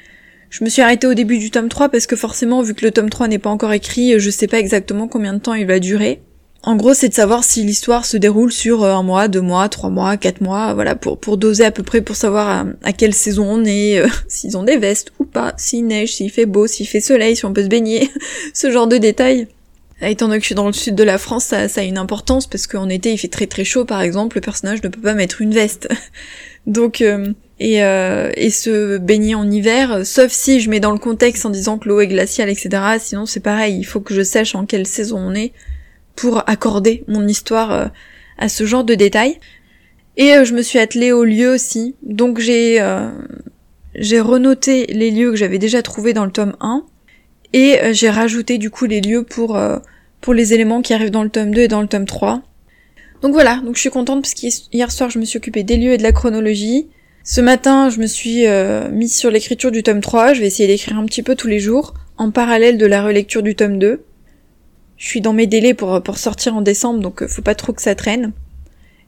Je 0.49 0.63
me 0.63 0.71
suis 0.71 0.83
arrêtée 0.83 1.09
au 1.09 1.15
début 1.15 1.39
du 1.39 1.51
tome 1.51 1.69
3 1.69 1.89
parce 1.89 2.07
que 2.07 2.15
forcément, 2.15 2.63
vu 2.63 2.75
que 2.75 2.85
le 2.85 2.93
tome 2.93 3.11
3 3.11 3.27
n'est 3.27 3.41
pas 3.41 3.51
encore 3.51 3.73
écrit, 3.73 4.21
je 4.21 4.31
sais 4.31 4.47
pas 4.47 4.61
exactement 4.61 5.09
combien 5.09 5.33
de 5.35 5.41
temps 5.41 5.55
il 5.55 5.67
va 5.67 5.81
durer. 5.81 6.23
En 6.63 6.77
gros, 6.77 6.95
c'est 6.95 7.09
de 7.09 7.15
savoir 7.15 7.43
si 7.43 7.65
l'histoire 7.65 8.05
se 8.05 8.17
déroule 8.17 8.53
sur 8.53 8.85
euh, 8.85 8.95
un 8.95 9.03
mois, 9.03 9.27
deux 9.27 9.41
mois, 9.41 9.69
trois 9.69 9.91
mois, 9.91 10.17
quatre 10.17 10.41
mois, 10.41 10.73
voilà, 10.75 10.95
pour, 10.95 11.37
doser 11.37 11.65
à 11.65 11.73
peu 11.73 11.83
près, 11.83 12.01
pour 12.01 12.15
savoir 12.15 12.67
à, 12.83 12.93
quelle 12.93 13.15
saison 13.15 13.47
on 13.49 13.65
est, 13.65 13.99
euh, 13.99 14.07
s'ils 14.29 14.57
ont 14.57 14.63
des 14.63 14.77
vestes 14.77 15.13
ou 15.19 15.25
pas, 15.25 15.53
s'il 15.57 15.87
neige, 15.87 16.15
s'il 16.15 16.31
fait 16.31 16.47
beau, 16.47 16.69
s'il 16.69 16.87
fait 16.87 17.01
soleil, 17.01 17.35
si 17.35 17.45
on 17.45 17.53
peut 17.53 17.65
se 17.65 17.69
baigner, 17.69 18.09
ce 18.55 18.71
genre 18.71 18.87
de 18.87 18.99
détails. 18.99 19.49
Étant 20.03 20.27
donné 20.29 20.39
que 20.39 20.43
je 20.43 20.47
suis 20.47 20.55
dans 20.55 20.67
le 20.67 20.75
sud 20.75 20.95
de 20.95 21.05
la 21.05 21.17
France, 21.17 21.45
ça, 21.45 21.67
a 21.75 21.83
une 21.83 21.97
importance 21.97 22.47
parce 22.47 22.67
qu'en 22.67 22.89
été 22.91 23.13
il 23.13 23.19
fait 23.19 23.29
très 23.29 23.47
très 23.47 23.65
chaud 23.65 23.87
par 23.87 24.03
exemple, 24.03 24.37
le 24.37 24.43
personnage 24.43 24.83
ne 24.83 24.89
peut 24.89 25.01
pas 25.01 25.15
mettre 25.15 25.41
une 25.41 25.55
veste. 25.55 25.89
Donc 26.67 27.01
euh, 27.01 27.33
et, 27.61 27.83
euh, 27.83 28.31
et 28.35 28.51
se 28.51 28.99
baigner 28.99 29.35
en 29.35 29.51
hiver, 29.51 30.05
sauf 30.05 30.31
si 30.31 30.61
je 30.61 30.69
mets 30.69 30.81
dans 30.81 30.93
le 30.93 30.99
contexte 30.99 31.47
en 31.47 31.51
disant 31.51 31.79
que 31.79 31.89
l'eau 31.89 32.01
est 32.01 32.09
glaciale, 32.09 32.51
etc. 32.51 32.83
Sinon 32.99 33.25
c'est 33.25 33.41
pareil, 33.41 33.79
il 33.79 33.85
faut 33.85 34.01
que 34.01 34.13
je 34.13 34.23
sache 34.23 34.55
en 34.55 34.67
quelle 34.67 34.87
saison 34.87 35.19
on 35.19 35.35
est 35.35 35.53
pour 36.15 36.47
accorder 36.47 37.05
mon 37.09 37.27
histoire 37.27 37.73
euh, 37.73 37.87
à 38.37 38.51
ce 38.51 38.67
genre 38.67 38.85
de 38.85 38.95
détails. 38.95 39.39
Et 40.19 40.33
je 40.45 40.55
me 40.55 40.63
suis 40.63 40.79
attelée 40.79 41.13
aux 41.13 41.25
lieux 41.25 41.53
aussi, 41.53 41.95
donc 42.03 42.39
j'ai 42.39 42.83
j'ai 43.95 44.21
renoté 44.21 44.87
les 44.87 45.11
lieux 45.11 45.31
que 45.31 45.37
j'avais 45.37 45.59
déjà 45.59 45.83
trouvés 45.83 46.15
dans 46.15 46.25
le 46.25 46.31
tome 46.31 46.57
1 46.61 46.87
et 47.53 47.81
euh, 47.81 47.93
j'ai 47.93 48.11
rajouté 48.11 48.59
du 48.59 48.71
coup 48.71 48.87
les 48.87 49.01
lieux 49.01 49.23
pour, 49.23 49.57
euh, 49.57 49.79
pour 50.21 50.35
les 50.35 50.55
éléments 50.55 50.83
qui 50.83 50.95
arrivent 50.95 51.11
dans 51.11 51.23
le 51.23 51.31
tome 51.31 51.53
2 51.53 51.63
et 51.63 51.69
dans 51.69 51.81
le 51.81 51.89
tome 51.89 52.07
3. 52.07 52.43
Donc 53.23 53.33
voilà, 53.33 53.61
donc 53.65 53.77
je 53.77 53.81
suis 53.81 53.91
contente 53.91 54.23
parce 54.23 54.35
qu'hier 54.35 54.91
soir 54.91 55.11
je 55.11 55.19
me 55.19 55.25
suis 55.25 55.39
occupée 55.39 55.63
des 55.63 55.77
lieux 55.77 55.93
et 55.93 55.99
de 55.99 56.03
la 56.03 56.13
chronologie. 56.13 56.89
Ce 57.25 57.41
matin 57.41 57.91
je 57.91 57.99
me 57.99 58.07
suis 58.07 58.47
euh, 58.47 58.89
mise 58.91 59.15
sur 59.15 59.31
l'écriture 59.31 59.71
du 59.71 59.83
tome 59.83 60.01
3, 60.01 60.35
je 60.35 60.41
vais 60.41 60.47
essayer 60.47 60.69
d'écrire 60.69 60.99
un 60.99 61.05
petit 61.07 61.23
peu 61.23 61.35
tous 61.35 61.49
les 61.49 61.59
jours, 61.59 61.95
en 62.19 62.31
parallèle 62.31 62.79
de 62.79 62.87
la 62.87 63.03
relecture 63.03 63.43
du 63.43 63.55
tome 63.55 63.79
2. 63.79 64.03
Je 64.97 65.07
suis 65.07 65.21
dans 65.21 65.33
mes 65.33 65.47
délais 65.47 65.75
pour, 65.75 66.03
pour 66.03 66.19
sortir 66.19 66.57
en 66.57 66.63
décembre, 66.63 67.01
donc 67.01 67.27
faut 67.27 67.43
pas 67.43 67.55
trop 67.55 67.73
que 67.73 67.83
ça 67.83 67.95
traîne. 67.95 68.33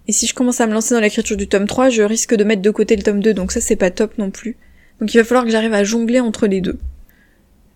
Et 0.06 0.12
si 0.12 0.26
je 0.26 0.34
commence 0.34 0.60
à 0.62 0.66
me 0.66 0.72
lancer 0.72 0.94
dans 0.94 1.00
l'écriture 1.00 1.36
du 1.36 1.48
tome 1.48 1.66
3, 1.66 1.90
je 1.90 2.02
risque 2.02 2.34
de 2.34 2.42
mettre 2.42 2.62
de 2.62 2.70
côté 2.70 2.96
le 2.96 3.02
tome 3.02 3.20
2, 3.20 3.34
donc 3.34 3.52
ça 3.52 3.60
c'est 3.60 3.76
pas 3.76 3.90
top 3.90 4.16
non 4.16 4.30
plus. 4.30 4.56
Donc 5.00 5.12
il 5.12 5.18
va 5.18 5.24
falloir 5.24 5.44
que 5.44 5.50
j'arrive 5.50 5.74
à 5.74 5.84
jongler 5.84 6.20
entre 6.20 6.46
les 6.46 6.62
deux. 6.62 6.78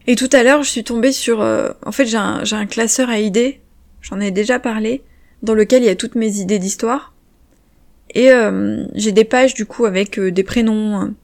Et 0.06 0.16
tout 0.16 0.28
à 0.32 0.42
l'heure, 0.42 0.62
je 0.62 0.70
suis 0.70 0.84
tombée 0.84 1.12
sur... 1.12 1.40
Euh, 1.40 1.70
en 1.84 1.92
fait, 1.92 2.06
j'ai 2.06 2.16
un, 2.16 2.66
classeur 2.66 3.08
à 3.08 3.18
idées, 3.18 3.60
j'en 4.00 4.20
ai 4.20 4.30
déjà 4.30 4.58
parlé, 4.58 5.02
dans 5.42 5.54
lequel 5.54 5.82
il 5.82 5.86
y 5.86 5.90
a 5.90 5.96
toutes 5.96 6.14
mes 6.14 6.38
idées 6.38 6.58
d'histoire. 6.58 7.12
Et 8.14 8.30
euh, 8.30 8.84
j'ai 8.94 9.12
des 9.12 9.24
pages, 9.24 9.54
du 9.54 9.64
coup, 9.64 9.84
avec 9.86 10.18
euh, 10.18 10.30
des 10.30 10.42
prénoms... 10.42 11.14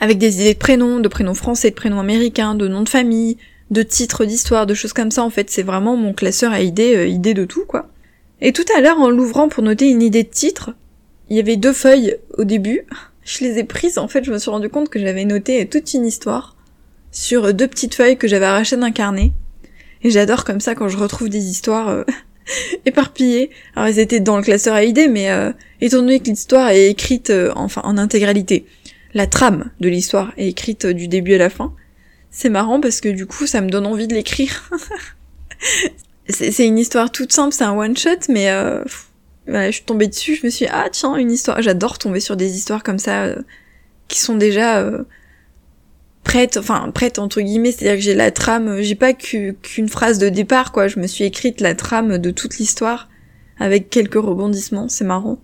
avec 0.00 0.18
des 0.18 0.40
idées 0.40 0.54
de 0.54 0.58
prénoms, 0.58 1.00
de 1.00 1.08
prénoms 1.08 1.34
français, 1.34 1.70
de 1.70 1.74
prénoms 1.74 2.00
américains, 2.00 2.54
de 2.54 2.66
noms 2.66 2.82
de 2.82 2.88
famille, 2.88 3.36
de 3.70 3.82
titres 3.82 4.24
d'histoire, 4.24 4.66
de 4.66 4.74
choses 4.74 4.92
comme 4.92 5.12
ça. 5.12 5.22
En 5.22 5.30
fait, 5.30 5.48
c'est 5.50 5.62
vraiment 5.62 5.96
mon 5.96 6.12
classeur 6.12 6.52
à 6.52 6.60
idées, 6.60 7.08
idées 7.08 7.34
de 7.34 7.44
tout, 7.44 7.64
quoi. 7.64 7.88
Et 8.40 8.52
tout 8.52 8.64
à 8.76 8.80
l'heure, 8.80 8.98
en 8.98 9.10
l'ouvrant 9.10 9.48
pour 9.48 9.62
noter 9.62 9.88
une 9.88 10.02
idée 10.02 10.24
de 10.24 10.30
titre, 10.30 10.74
il 11.28 11.36
y 11.36 11.40
avait 11.40 11.56
deux 11.56 11.72
feuilles 11.72 12.16
au 12.36 12.44
début. 12.44 12.86
Je 13.22 13.44
les 13.44 13.58
ai 13.58 13.64
prises, 13.64 13.98
en 13.98 14.08
fait, 14.08 14.24
je 14.24 14.32
me 14.32 14.38
suis 14.38 14.50
rendu 14.50 14.70
compte 14.70 14.88
que 14.88 14.98
j'avais 14.98 15.26
noté 15.26 15.64
toute 15.68 15.92
une 15.92 16.06
histoire 16.06 16.56
sur 17.12 17.52
deux 17.54 17.68
petites 17.68 17.94
feuilles 17.94 18.16
que 18.16 18.28
j'avais 18.28 18.46
arrachées 18.46 18.76
d'un 18.76 18.92
carnet. 18.92 19.32
Et 20.02 20.10
j'adore 20.10 20.44
comme 20.44 20.60
ça 20.60 20.74
quand 20.74 20.88
je 20.88 20.96
retrouve 20.96 21.28
des 21.28 21.44
histoires 21.44 21.88
euh, 21.88 22.04
éparpillées. 22.86 23.50
Alors 23.74 23.88
elles 23.88 23.98
étaient 23.98 24.20
dans 24.20 24.36
le 24.36 24.42
classeur 24.42 24.74
à 24.74 24.84
idées, 24.84 25.08
mais 25.08 25.30
euh, 25.30 25.52
étant 25.80 25.98
donné 25.98 26.20
que 26.20 26.26
l'histoire 26.26 26.70
est 26.70 26.90
écrite 26.90 27.30
euh, 27.30 27.52
enfin 27.54 27.82
en 27.84 27.98
intégralité, 27.98 28.66
la 29.14 29.26
trame 29.26 29.70
de 29.80 29.88
l'histoire 29.88 30.32
est 30.36 30.48
écrite 30.48 30.86
du 30.86 31.08
début 31.08 31.34
à 31.34 31.38
la 31.38 31.50
fin. 31.50 31.74
C'est 32.30 32.48
marrant 32.48 32.80
parce 32.80 33.00
que 33.00 33.08
du 33.08 33.26
coup 33.26 33.46
ça 33.46 33.60
me 33.60 33.68
donne 33.68 33.86
envie 33.86 34.06
de 34.06 34.14
l'écrire. 34.14 34.70
c'est 36.28 36.66
une 36.66 36.78
histoire 36.78 37.10
toute 37.10 37.32
simple, 37.32 37.52
c'est 37.52 37.64
un 37.64 37.76
one 37.76 37.96
shot, 37.96 38.28
mais 38.28 38.48
voilà, 39.46 39.70
je 39.70 39.76
suis 39.76 39.84
tombée 39.84 40.06
dessus, 40.06 40.36
je 40.36 40.46
me 40.46 40.50
suis 40.50 40.66
dit, 40.66 40.72
ah 40.72 40.86
tiens 40.92 41.16
une 41.16 41.32
histoire. 41.32 41.60
J'adore 41.60 41.98
tomber 41.98 42.20
sur 42.20 42.36
des 42.36 42.54
histoires 42.56 42.84
comme 42.84 43.00
ça 43.00 43.34
qui 44.06 44.20
sont 44.20 44.36
déjà 44.36 44.88
prête, 46.30 46.58
enfin 46.58 46.88
prête 46.94 47.18
entre 47.18 47.40
guillemets, 47.40 47.72
c'est-à-dire 47.72 47.96
que 47.96 48.04
j'ai 48.04 48.14
la 48.14 48.30
trame, 48.30 48.82
j'ai 48.82 48.94
pas 48.94 49.12
qu'une 49.12 49.88
phrase 49.88 50.20
de 50.20 50.28
départ 50.28 50.70
quoi, 50.70 50.86
je 50.86 51.00
me 51.00 51.08
suis 51.08 51.24
écrite 51.24 51.60
la 51.60 51.74
trame 51.74 52.18
de 52.18 52.30
toute 52.30 52.58
l'histoire 52.58 53.08
avec 53.58 53.90
quelques 53.90 54.14
rebondissements, 54.14 54.88
c'est 54.88 55.04
marrant. 55.04 55.40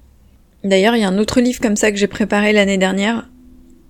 D'ailleurs, 0.63 0.95
il 0.95 1.01
y 1.01 1.05
a 1.05 1.09
un 1.09 1.19
autre 1.19 1.41
livre 1.41 1.61
comme 1.61 1.75
ça 1.75 1.91
que 1.91 1.99
j'ai 1.99 2.07
préparé 2.07 2.53
l'année 2.53 2.79
dernière. 2.79 3.29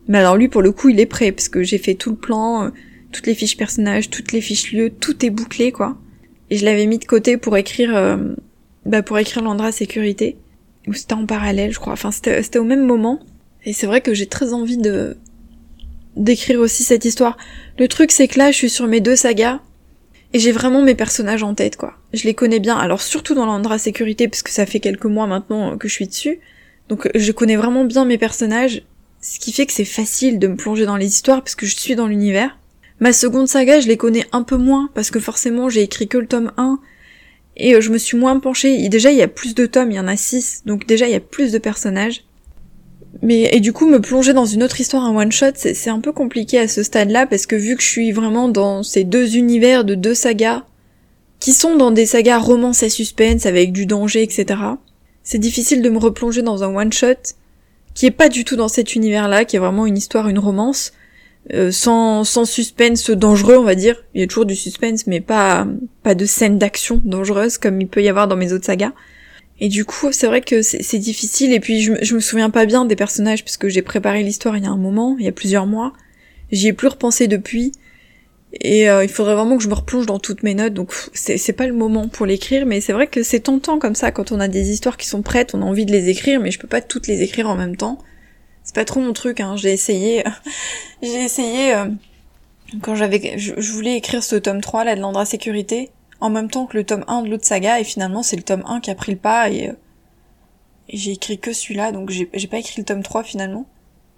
Mais 0.08 0.16
alors 0.18 0.38
lui 0.38 0.48
pour 0.48 0.62
le 0.62 0.72
coup, 0.72 0.88
il 0.88 0.98
est 0.98 1.04
prêt 1.04 1.32
parce 1.32 1.50
que 1.50 1.62
j'ai 1.62 1.76
fait 1.76 1.96
tout 1.96 2.08
le 2.08 2.16
plan, 2.16 2.64
euh, 2.64 2.70
toutes 3.12 3.26
les 3.26 3.34
fiches 3.34 3.58
personnages, 3.58 4.08
toutes 4.08 4.32
les 4.32 4.40
fiches 4.40 4.72
lieux, 4.72 4.88
tout 4.88 5.22
est 5.22 5.30
bouclé 5.30 5.72
quoi. 5.72 5.98
Et 6.48 6.56
je 6.56 6.64
l'avais 6.64 6.86
mis 6.86 6.98
de 6.98 7.04
côté 7.04 7.36
pour 7.36 7.58
écrire 7.58 7.94
euh, 7.94 8.16
bah 8.86 9.02
pour 9.02 9.18
écrire 9.18 9.42
l'Andra 9.42 9.70
sécurité 9.70 10.38
ou 10.86 10.94
c'était 10.94 11.12
en 11.12 11.26
parallèle, 11.26 11.72
je 11.72 11.78
crois. 11.78 11.92
Enfin, 11.92 12.10
c'était 12.10 12.58
au 12.58 12.64
même 12.64 12.86
moment. 12.86 13.20
Et 13.66 13.74
c'est 13.74 13.86
vrai 13.86 14.00
que 14.00 14.14
j'ai 14.14 14.26
très 14.26 14.54
envie 14.54 14.78
de 14.78 15.18
d'écrire 16.16 16.60
aussi 16.60 16.82
cette 16.82 17.04
histoire. 17.04 17.36
Le 17.78 17.88
truc 17.88 18.10
c'est 18.10 18.28
que 18.28 18.38
là 18.38 18.50
je 18.50 18.56
suis 18.56 18.70
sur 18.70 18.86
mes 18.86 19.00
deux 19.00 19.16
sagas 19.16 19.60
et 20.32 20.38
j'ai 20.38 20.52
vraiment 20.52 20.82
mes 20.82 20.94
personnages 20.94 21.42
en 21.42 21.54
tête 21.54 21.76
quoi. 21.76 21.94
Je 22.12 22.24
les 22.24 22.34
connais 22.34 22.60
bien, 22.60 22.76
alors 22.76 23.00
surtout 23.00 23.34
dans 23.34 23.46
l'Andra 23.46 23.78
Sécurité 23.78 24.28
parce 24.28 24.42
que 24.42 24.50
ça 24.50 24.66
fait 24.66 24.80
quelques 24.80 25.06
mois 25.06 25.26
maintenant 25.26 25.72
euh, 25.72 25.76
que 25.76 25.88
je 25.88 25.92
suis 25.94 26.06
dessus. 26.06 26.40
Donc 26.88 27.06
euh, 27.06 27.10
je 27.14 27.32
connais 27.32 27.56
vraiment 27.56 27.84
bien 27.84 28.04
mes 28.04 28.18
personnages, 28.18 28.82
ce 29.20 29.38
qui 29.38 29.52
fait 29.52 29.66
que 29.66 29.72
c'est 29.72 29.84
facile 29.84 30.38
de 30.38 30.48
me 30.48 30.56
plonger 30.56 30.86
dans 30.86 30.96
les 30.96 31.06
histoires 31.06 31.42
parce 31.42 31.54
que 31.54 31.66
je 31.66 31.76
suis 31.76 31.94
dans 31.94 32.06
l'univers. 32.06 32.58
Ma 33.00 33.12
seconde 33.12 33.48
saga, 33.48 33.80
je 33.80 33.88
les 33.88 33.96
connais 33.96 34.24
un 34.32 34.42
peu 34.42 34.56
moins 34.56 34.88
parce 34.94 35.10
que 35.10 35.20
forcément 35.20 35.68
j'ai 35.68 35.82
écrit 35.82 36.08
que 36.08 36.18
le 36.18 36.26
tome 36.26 36.52
1 36.56 36.78
et 37.58 37.74
euh, 37.74 37.80
je 37.80 37.90
me 37.90 37.98
suis 37.98 38.16
moins 38.16 38.38
penchée. 38.40 38.88
Déjà 38.88 39.10
il 39.10 39.18
y 39.18 39.22
a 39.22 39.28
plus 39.28 39.54
de 39.54 39.66
tomes, 39.66 39.90
il 39.90 39.96
y 39.96 40.00
en 40.00 40.08
a 40.08 40.16
6, 40.16 40.62
donc 40.66 40.86
déjà 40.86 41.06
il 41.06 41.12
y 41.12 41.16
a 41.16 41.20
plus 41.20 41.52
de 41.52 41.58
personnages. 41.58 42.24
Mais 43.22 43.50
et 43.52 43.60
du 43.60 43.72
coup 43.72 43.86
me 43.86 44.00
plonger 44.00 44.32
dans 44.32 44.44
une 44.44 44.62
autre 44.62 44.80
histoire 44.80 45.04
en 45.04 45.16
one 45.16 45.32
shot, 45.32 45.52
c'est 45.54 45.90
un 45.90 46.00
peu 46.00 46.12
compliqué 46.12 46.58
à 46.58 46.68
ce 46.68 46.82
stade-là 46.82 47.26
parce 47.26 47.46
que 47.46 47.56
vu 47.56 47.76
que 47.76 47.82
je 47.82 47.88
suis 47.88 48.12
vraiment 48.12 48.48
dans 48.48 48.82
ces 48.82 49.04
deux 49.04 49.36
univers 49.36 49.84
de 49.84 49.94
deux 49.94 50.14
sagas 50.14 50.64
qui 51.40 51.52
sont 51.52 51.76
dans 51.76 51.90
des 51.90 52.06
sagas 52.06 52.38
romance 52.38 52.82
et 52.82 52.88
suspense 52.88 53.46
avec 53.46 53.72
du 53.72 53.86
danger, 53.86 54.22
etc. 54.22 54.60
C'est 55.22 55.38
difficile 55.38 55.82
de 55.82 55.90
me 55.90 55.98
replonger 55.98 56.42
dans 56.42 56.62
un 56.62 56.74
one 56.74 56.92
shot 56.92 57.34
qui 57.94 58.06
est 58.06 58.10
pas 58.10 58.28
du 58.28 58.44
tout 58.44 58.56
dans 58.56 58.68
cet 58.68 58.94
univers-là, 58.94 59.44
qui 59.44 59.56
est 59.56 59.58
vraiment 59.58 59.86
une 59.86 59.96
histoire, 59.96 60.28
une 60.28 60.38
romance, 60.38 60.92
euh, 61.54 61.70
sans, 61.70 62.24
sans 62.24 62.44
suspense 62.44 63.10
dangereux, 63.10 63.56
on 63.56 63.64
va 63.64 63.74
dire. 63.74 63.96
Il 64.14 64.20
y 64.20 64.24
a 64.24 64.26
toujours 64.26 64.44
du 64.44 64.54
suspense, 64.54 65.06
mais 65.06 65.20
pas, 65.20 65.66
pas 66.02 66.14
de 66.14 66.26
scène 66.26 66.58
d'action 66.58 67.00
dangereuse 67.04 67.56
comme 67.56 67.80
il 67.80 67.88
peut 67.88 68.02
y 68.02 68.08
avoir 68.08 68.28
dans 68.28 68.36
mes 68.36 68.52
autres 68.52 68.66
sagas. 68.66 68.92
Et 69.58 69.68
du 69.68 69.84
coup, 69.84 70.12
c'est 70.12 70.26
vrai 70.26 70.42
que 70.42 70.60
c'est 70.62 70.98
difficile. 70.98 71.52
Et 71.52 71.60
puis, 71.60 71.80
je, 71.80 71.94
je, 72.02 72.14
me 72.14 72.20
souviens 72.20 72.50
pas 72.50 72.66
bien 72.66 72.84
des 72.84 72.96
personnages 72.96 73.42
puisque 73.42 73.68
j'ai 73.68 73.82
préparé 73.82 74.22
l'histoire 74.22 74.56
il 74.56 74.64
y 74.64 74.66
a 74.66 74.70
un 74.70 74.76
moment, 74.76 75.16
il 75.18 75.24
y 75.24 75.28
a 75.28 75.32
plusieurs 75.32 75.66
mois. 75.66 75.92
J'y 76.52 76.68
ai 76.68 76.72
plus 76.72 76.88
repensé 76.88 77.26
depuis. 77.26 77.72
Et 78.60 78.88
euh, 78.88 79.02
il 79.02 79.08
faudrait 79.08 79.34
vraiment 79.34 79.56
que 79.56 79.62
je 79.62 79.68
me 79.68 79.74
replonge 79.74 80.06
dans 80.06 80.18
toutes 80.18 80.42
mes 80.42 80.54
notes. 80.54 80.74
Donc, 80.74 80.92
c'est 81.14 81.52
pas 81.52 81.66
le 81.66 81.72
moment 81.72 82.08
pour 82.08 82.26
l'écrire. 82.26 82.66
Mais 82.66 82.80
c'est 82.80 82.92
vrai 82.92 83.06
que 83.06 83.22
c'est 83.22 83.40
tentant 83.40 83.78
comme 83.78 83.94
ça 83.94 84.10
quand 84.10 84.30
on 84.30 84.40
a 84.40 84.48
des 84.48 84.70
histoires 84.70 84.96
qui 84.98 85.06
sont 85.06 85.22
prêtes, 85.22 85.54
on 85.54 85.62
a 85.62 85.64
envie 85.64 85.86
de 85.86 85.92
les 85.92 86.10
écrire, 86.10 86.40
mais 86.40 86.50
je 86.50 86.58
peux 86.58 86.68
pas 86.68 86.82
toutes 86.82 87.06
les 87.06 87.22
écrire 87.22 87.48
en 87.48 87.56
même 87.56 87.76
temps. 87.76 87.98
C'est 88.62 88.74
pas 88.74 88.84
trop 88.84 89.00
mon 89.00 89.14
truc. 89.14 89.40
Hein. 89.40 89.56
J'ai 89.56 89.72
essayé. 89.72 90.22
j'ai 91.02 91.24
essayé. 91.24 91.74
Euh, 91.74 91.86
quand 92.82 92.94
j'avais, 92.94 93.38
je, 93.38 93.54
je, 93.56 93.72
voulais 93.72 93.96
écrire 93.96 94.22
ce 94.22 94.36
tome 94.36 94.60
3 94.60 94.84
là 94.84 94.96
de 94.96 95.00
l'Andra 95.00 95.24
Sécurité 95.24 95.90
en 96.20 96.30
même 96.30 96.50
temps 96.50 96.66
que 96.66 96.76
le 96.76 96.84
tome 96.84 97.04
1 97.08 97.22
de 97.22 97.28
l'autre 97.30 97.44
saga, 97.44 97.80
et 97.80 97.84
finalement 97.84 98.22
c'est 98.22 98.36
le 98.36 98.42
tome 98.42 98.62
1 98.66 98.80
qui 98.80 98.90
a 98.90 98.94
pris 98.94 99.12
le 99.12 99.18
pas, 99.18 99.50
et, 99.50 99.70
euh, 99.70 99.72
j'ai 100.88 101.12
écrit 101.12 101.38
que 101.38 101.52
celui-là, 101.52 101.92
donc 101.92 102.10
j'ai 102.10 102.46
pas 102.46 102.58
écrit 102.58 102.80
le 102.80 102.84
tome 102.84 103.02
3 103.02 103.24
finalement. 103.24 103.66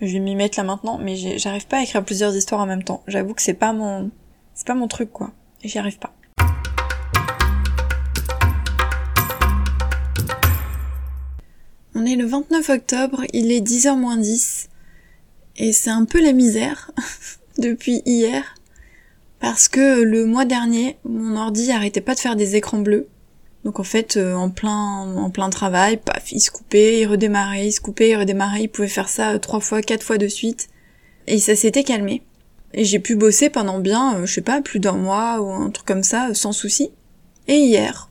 Je 0.00 0.12
vais 0.12 0.20
m'y 0.20 0.36
mettre 0.36 0.58
là 0.58 0.64
maintenant, 0.64 0.98
mais 0.98 1.16
j'arrive 1.38 1.66
pas 1.66 1.78
à 1.78 1.82
écrire 1.82 2.04
plusieurs 2.04 2.36
histoires 2.36 2.60
en 2.60 2.66
même 2.66 2.84
temps. 2.84 3.02
J'avoue 3.08 3.34
que 3.34 3.42
c'est 3.42 3.54
pas 3.54 3.72
mon... 3.72 4.10
c'est 4.54 4.66
pas 4.66 4.74
mon 4.74 4.86
truc 4.86 5.10
quoi. 5.12 5.32
Et 5.62 5.68
j'y 5.68 5.78
arrive 5.78 5.98
pas. 5.98 6.14
On 11.94 12.04
est 12.04 12.14
le 12.14 12.26
29 12.26 12.68
octobre, 12.68 13.24
il 13.32 13.50
est 13.50 13.60
10h 13.60 13.96
moins 13.96 14.18
10, 14.18 14.68
et 15.56 15.72
c'est 15.72 15.90
un 15.90 16.04
peu 16.04 16.22
la 16.22 16.32
misère 16.32 16.92
depuis 17.58 18.02
hier. 18.06 18.54
Parce 19.40 19.68
que 19.68 20.02
le 20.02 20.26
mois 20.26 20.44
dernier, 20.44 20.98
mon 21.04 21.36
ordi 21.36 21.70
arrêtait 21.70 22.00
pas 22.00 22.14
de 22.14 22.20
faire 22.20 22.36
des 22.36 22.56
écrans 22.56 22.80
bleus. 22.80 23.08
Donc 23.64 23.80
en 23.80 23.84
fait, 23.84 24.16
euh, 24.16 24.34
en 24.34 24.50
plein 24.50 24.70
en 24.70 25.30
plein 25.30 25.50
travail, 25.50 25.96
paf, 25.96 26.32
il 26.32 26.40
se 26.40 26.50
coupait, 26.50 27.00
il 27.00 27.06
redémarrait, 27.06 27.66
il 27.66 27.72
se 27.72 27.80
coupait, 27.80 28.10
il 28.10 28.16
redémarrait, 28.16 28.62
il 28.62 28.68
pouvait 28.68 28.88
faire 28.88 29.08
ça 29.08 29.32
euh, 29.32 29.38
trois 29.38 29.60
fois, 29.60 29.82
quatre 29.82 30.02
fois 30.02 30.18
de 30.18 30.28
suite. 30.28 30.68
Et 31.26 31.38
ça 31.38 31.54
s'était 31.56 31.84
calmé. 31.84 32.22
Et 32.74 32.84
j'ai 32.84 32.98
pu 32.98 33.16
bosser 33.16 33.50
pendant 33.50 33.78
bien, 33.78 34.16
euh, 34.16 34.26
je 34.26 34.34
sais 34.34 34.40
pas, 34.40 34.60
plus 34.60 34.80
d'un 34.80 34.92
mois 34.92 35.40
ou 35.40 35.50
un 35.50 35.70
truc 35.70 35.86
comme 35.86 36.02
ça, 36.02 36.34
sans 36.34 36.52
souci. 36.52 36.90
Et 37.46 37.58
hier, 37.58 38.10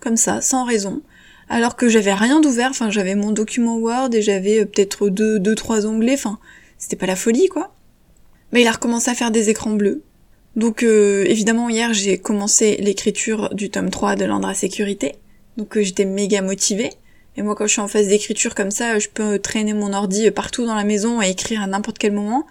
comme 0.00 0.16
ça, 0.16 0.40
sans 0.40 0.64
raison, 0.64 1.02
alors 1.48 1.76
que 1.76 1.88
j'avais 1.88 2.14
rien 2.14 2.40
d'ouvert, 2.40 2.70
enfin 2.70 2.90
j'avais 2.90 3.14
mon 3.14 3.30
document 3.30 3.76
Word 3.76 4.10
et 4.12 4.22
j'avais 4.22 4.60
euh, 4.60 4.64
peut-être 4.64 5.08
deux, 5.08 5.38
deux, 5.38 5.54
trois 5.54 5.86
onglets, 5.86 6.14
enfin 6.14 6.38
c'était 6.78 6.96
pas 6.96 7.06
la 7.06 7.16
folie 7.16 7.48
quoi. 7.48 7.74
Mais 8.52 8.62
il 8.62 8.66
a 8.66 8.72
recommencé 8.72 9.10
à 9.10 9.14
faire 9.14 9.30
des 9.30 9.50
écrans 9.50 9.72
bleus. 9.72 10.02
Donc 10.56 10.82
euh, 10.82 11.24
évidemment 11.26 11.68
hier 11.68 11.92
j'ai 11.92 12.18
commencé 12.18 12.76
l'écriture 12.76 13.52
du 13.54 13.70
tome 13.70 13.90
3 13.90 14.14
de 14.14 14.24
l'Andra 14.24 14.54
Sécurité, 14.54 15.16
donc 15.56 15.76
euh, 15.76 15.82
j'étais 15.82 16.04
méga 16.04 16.42
motivée. 16.42 16.90
Et 17.36 17.42
moi 17.42 17.56
quand 17.56 17.66
je 17.66 17.72
suis 17.72 17.80
en 17.80 17.88
phase 17.88 18.08
d'écriture 18.08 18.54
comme 18.54 18.70
ça, 18.70 18.98
je 18.98 19.08
peux 19.08 19.38
traîner 19.40 19.74
mon 19.74 19.92
ordi 19.92 20.30
partout 20.30 20.64
dans 20.66 20.76
la 20.76 20.84
maison 20.84 21.20
et 21.20 21.30
écrire 21.30 21.62
à 21.62 21.66
n'importe 21.66 21.98
quel 21.98 22.12
moment. 22.12 22.46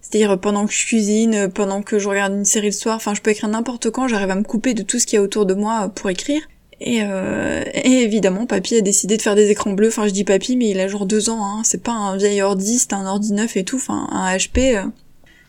C'est-à-dire 0.00 0.38
pendant 0.38 0.66
que 0.66 0.72
je 0.72 0.86
cuisine, 0.86 1.50
pendant 1.52 1.82
que 1.82 1.98
je 1.98 2.08
regarde 2.08 2.34
une 2.34 2.44
série 2.44 2.66
le 2.66 2.72
soir, 2.72 2.96
enfin 2.96 3.14
je 3.14 3.20
peux 3.20 3.30
écrire 3.30 3.48
n'importe 3.48 3.90
quand, 3.90 4.06
j'arrive 4.06 4.30
à 4.30 4.36
me 4.36 4.44
couper 4.44 4.74
de 4.74 4.82
tout 4.82 4.98
ce 5.00 5.06
qu'il 5.06 5.16
y 5.16 5.18
a 5.18 5.22
autour 5.22 5.46
de 5.46 5.54
moi 5.54 5.88
pour 5.88 6.10
écrire. 6.10 6.42
Et, 6.80 7.00
euh, 7.02 7.64
et, 7.72 8.02
évidemment, 8.02 8.46
papy 8.46 8.76
a 8.76 8.80
décidé 8.80 9.16
de 9.16 9.22
faire 9.22 9.36
des 9.36 9.50
écrans 9.50 9.72
bleus. 9.72 9.88
Enfin, 9.88 10.06
je 10.06 10.12
dis 10.12 10.24
papy, 10.24 10.56
mais 10.56 10.68
il 10.70 10.80
a 10.80 10.88
genre 10.88 11.06
deux 11.06 11.30
ans. 11.30 11.42
Hein. 11.42 11.62
C'est 11.64 11.82
pas 11.82 11.92
un 11.92 12.16
vieil 12.16 12.42
ordi, 12.42 12.78
c'est 12.78 12.92
un 12.92 13.06
ordi 13.06 13.32
neuf 13.32 13.56
et 13.56 13.64
tout. 13.64 13.76
Enfin, 13.76 14.08
un 14.10 14.36
HP. 14.36 14.84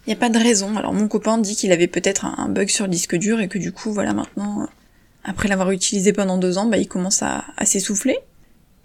Il 0.08 0.12
euh, 0.12 0.14
y 0.14 0.18
a 0.18 0.20
pas 0.20 0.30
de 0.30 0.38
raison. 0.38 0.76
Alors 0.78 0.94
mon 0.94 1.08
copain 1.08 1.38
dit 1.38 1.56
qu'il 1.56 1.72
avait 1.72 1.88
peut-être 1.88 2.26
un, 2.26 2.50
bug 2.50 2.70
sur 2.70 2.86
le 2.86 2.92
disque 2.92 3.16
dur 3.16 3.40
et 3.40 3.48
que 3.48 3.58
du 3.58 3.72
coup, 3.72 3.92
voilà, 3.92 4.14
maintenant, 4.14 4.62
euh, 4.62 4.66
après 5.24 5.48
l'avoir 5.48 5.72
utilisé 5.72 6.14
pendant 6.14 6.38
deux 6.38 6.58
ans, 6.58 6.66
bah 6.66 6.78
il 6.78 6.88
commence 6.88 7.24
à, 7.24 7.46
s'essouffler. 7.64 8.18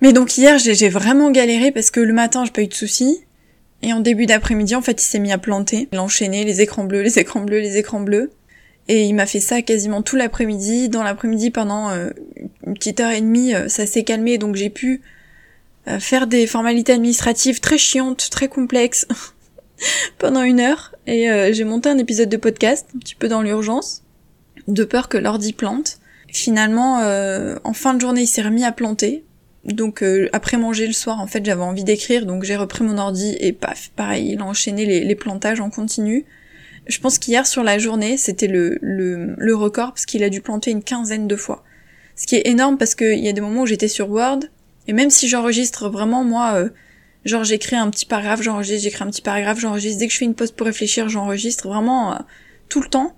Mais 0.01 0.13
donc 0.13 0.39
hier, 0.39 0.59
j'ai 0.59 0.89
vraiment 0.89 1.31
galéré 1.31 1.73
parce 1.73 1.91
que 1.91 2.01
le 2.01 2.15
matin, 2.15 2.45
j'ai 2.45 2.53
pas 2.53 2.63
eu 2.63 2.69
de 2.69 2.75
soucis. 2.75 3.21
Et 3.83 3.93
en 3.93 4.01
début 4.01 4.27
d'après-midi, 4.27 4.75
en 4.75 4.83
fait, 4.83 5.03
il 5.03 5.05
s'est 5.05 5.19
mis 5.19 5.33
à 5.33 5.39
planter. 5.39 5.89
Il 5.93 5.99
a 5.99 6.03
enchaîné 6.03 6.45
les 6.45 6.63
écrans 6.63 6.85
bleus, 6.85 7.03
les 7.03 7.19
écrans 7.19 7.41
bleus, 7.41 7.61
les 7.61 7.77
écrans 7.77 8.01
bleus. 8.01 8.31
Et 8.89 9.05
il 9.05 9.15
m'a 9.15 9.27
fait 9.27 9.41
ça 9.41 9.61
quasiment 9.61 10.01
tout 10.01 10.17
l'après-midi. 10.17 10.89
Dans 10.89 11.03
l'après-midi, 11.03 11.51
pendant 11.51 11.91
euh, 11.91 12.11
une 12.67 12.75
petite 12.75 13.01
heure 13.01 13.11
et 13.11 13.21
demie, 13.21 13.55
euh, 13.55 13.69
ça 13.69 13.87
s'est 13.87 14.05
calmé, 14.05 14.39
donc 14.39 14.57
j'ai 14.57 14.71
pu 14.71 15.03
faire 15.99 16.29
des 16.29 16.47
formalités 16.47 16.93
administratives 16.93 17.59
très 17.59 17.79
chiantes, 17.79 18.29
très 18.31 18.47
complexes, 18.47 19.09
pendant 20.19 20.43
une 20.43 20.61
heure. 20.61 20.95
Et 21.07 21.29
j'ai 21.53 21.65
monté 21.65 21.89
un 21.89 21.99
épisode 21.99 22.29
de 22.29 22.37
podcast, 22.37 22.87
un 22.95 22.99
petit 22.99 23.15
peu 23.15 23.29
dans 23.29 23.43
l'urgence, 23.43 24.03
de 24.69 24.85
peur 24.85 25.09
que 25.09 25.19
l'ordi 25.19 25.53
plante. 25.53 25.99
Finalement, 26.29 26.99
en 27.65 27.73
fin 27.73 27.95
de 27.95 28.01
journée, 28.01 28.23
il 28.23 28.27
s'est 28.27 28.43
remis 28.43 28.65
à 28.65 28.73
planter. 28.73 29.25
Donc 29.65 30.05
après 30.33 30.57
manger 30.57 30.87
le 30.87 30.93
soir, 30.93 31.21
en 31.21 31.27
fait, 31.27 31.45
j'avais 31.45 31.63
envie 31.63 31.85
d'écrire, 31.85 32.27
donc 32.27 32.45
j'ai 32.45 32.57
repris 32.57 32.85
mon 32.85 32.97
ordi 32.99 33.37
et 33.41 33.53
paf, 33.53 33.91
pareil, 33.95 34.33
il 34.33 34.41
a 34.41 34.45
enchaîné 34.45 34.87
les, 34.87 35.05
les 35.05 35.15
plantages 35.15 35.61
en 35.61 35.71
continu. 35.71 36.25
Je 36.87 36.99
pense 36.99 37.19
qu'hier 37.19 37.47
sur 37.47 37.63
la 37.63 37.79
journée, 37.79 38.17
c'était 38.17 38.47
le, 38.47 38.79
le, 38.81 39.35
le, 39.37 39.55
record 39.55 39.91
parce 39.91 40.07
qu'il 40.07 40.25
a 40.25 40.31
dû 40.31 40.41
planter 40.41 40.71
une 40.71 40.83
quinzaine 40.83 41.29
de 41.29 41.37
fois. 41.37 41.63
Ce 42.17 42.27
qui 42.27 42.37
est 42.37 42.47
énorme 42.47 42.79
parce 42.79 42.95
qu'il 42.95 43.19
y 43.19 43.29
a 43.29 43.33
des 43.33 43.41
moments 43.41 43.63
où 43.63 43.67
j'étais 43.67 43.89
sur 43.89 44.11
Word, 44.11 44.41
et 44.89 44.93
même 44.93 45.11
si 45.11 45.29
j'enregistre 45.29 45.89
vraiment, 45.89 46.25
moi, 46.25 46.55
euh, 46.55 46.69
genre 47.25 47.45
j'écris 47.45 47.77
un 47.77 47.91
petit 47.91 48.07
paragraphe, 48.07 48.43
j'enregistre, 48.43 48.83
j'écris 48.83 49.05
un 49.05 49.11
petit 49.11 49.23
paragraphe, 49.23 49.59
j'enregistre, 49.59 49.99
dès 49.99 50.07
que 50.07 50.13
je 50.13 50.19
fais 50.19 50.25
une 50.25 50.35
pause 50.35 50.53
pour 50.53 50.67
réfléchir, 50.67 51.09
j'enregistre 51.09 51.69
vraiment 51.69 52.15
euh, 52.15 52.19
tout 52.69 52.81
le 52.81 52.89
temps. 52.89 53.15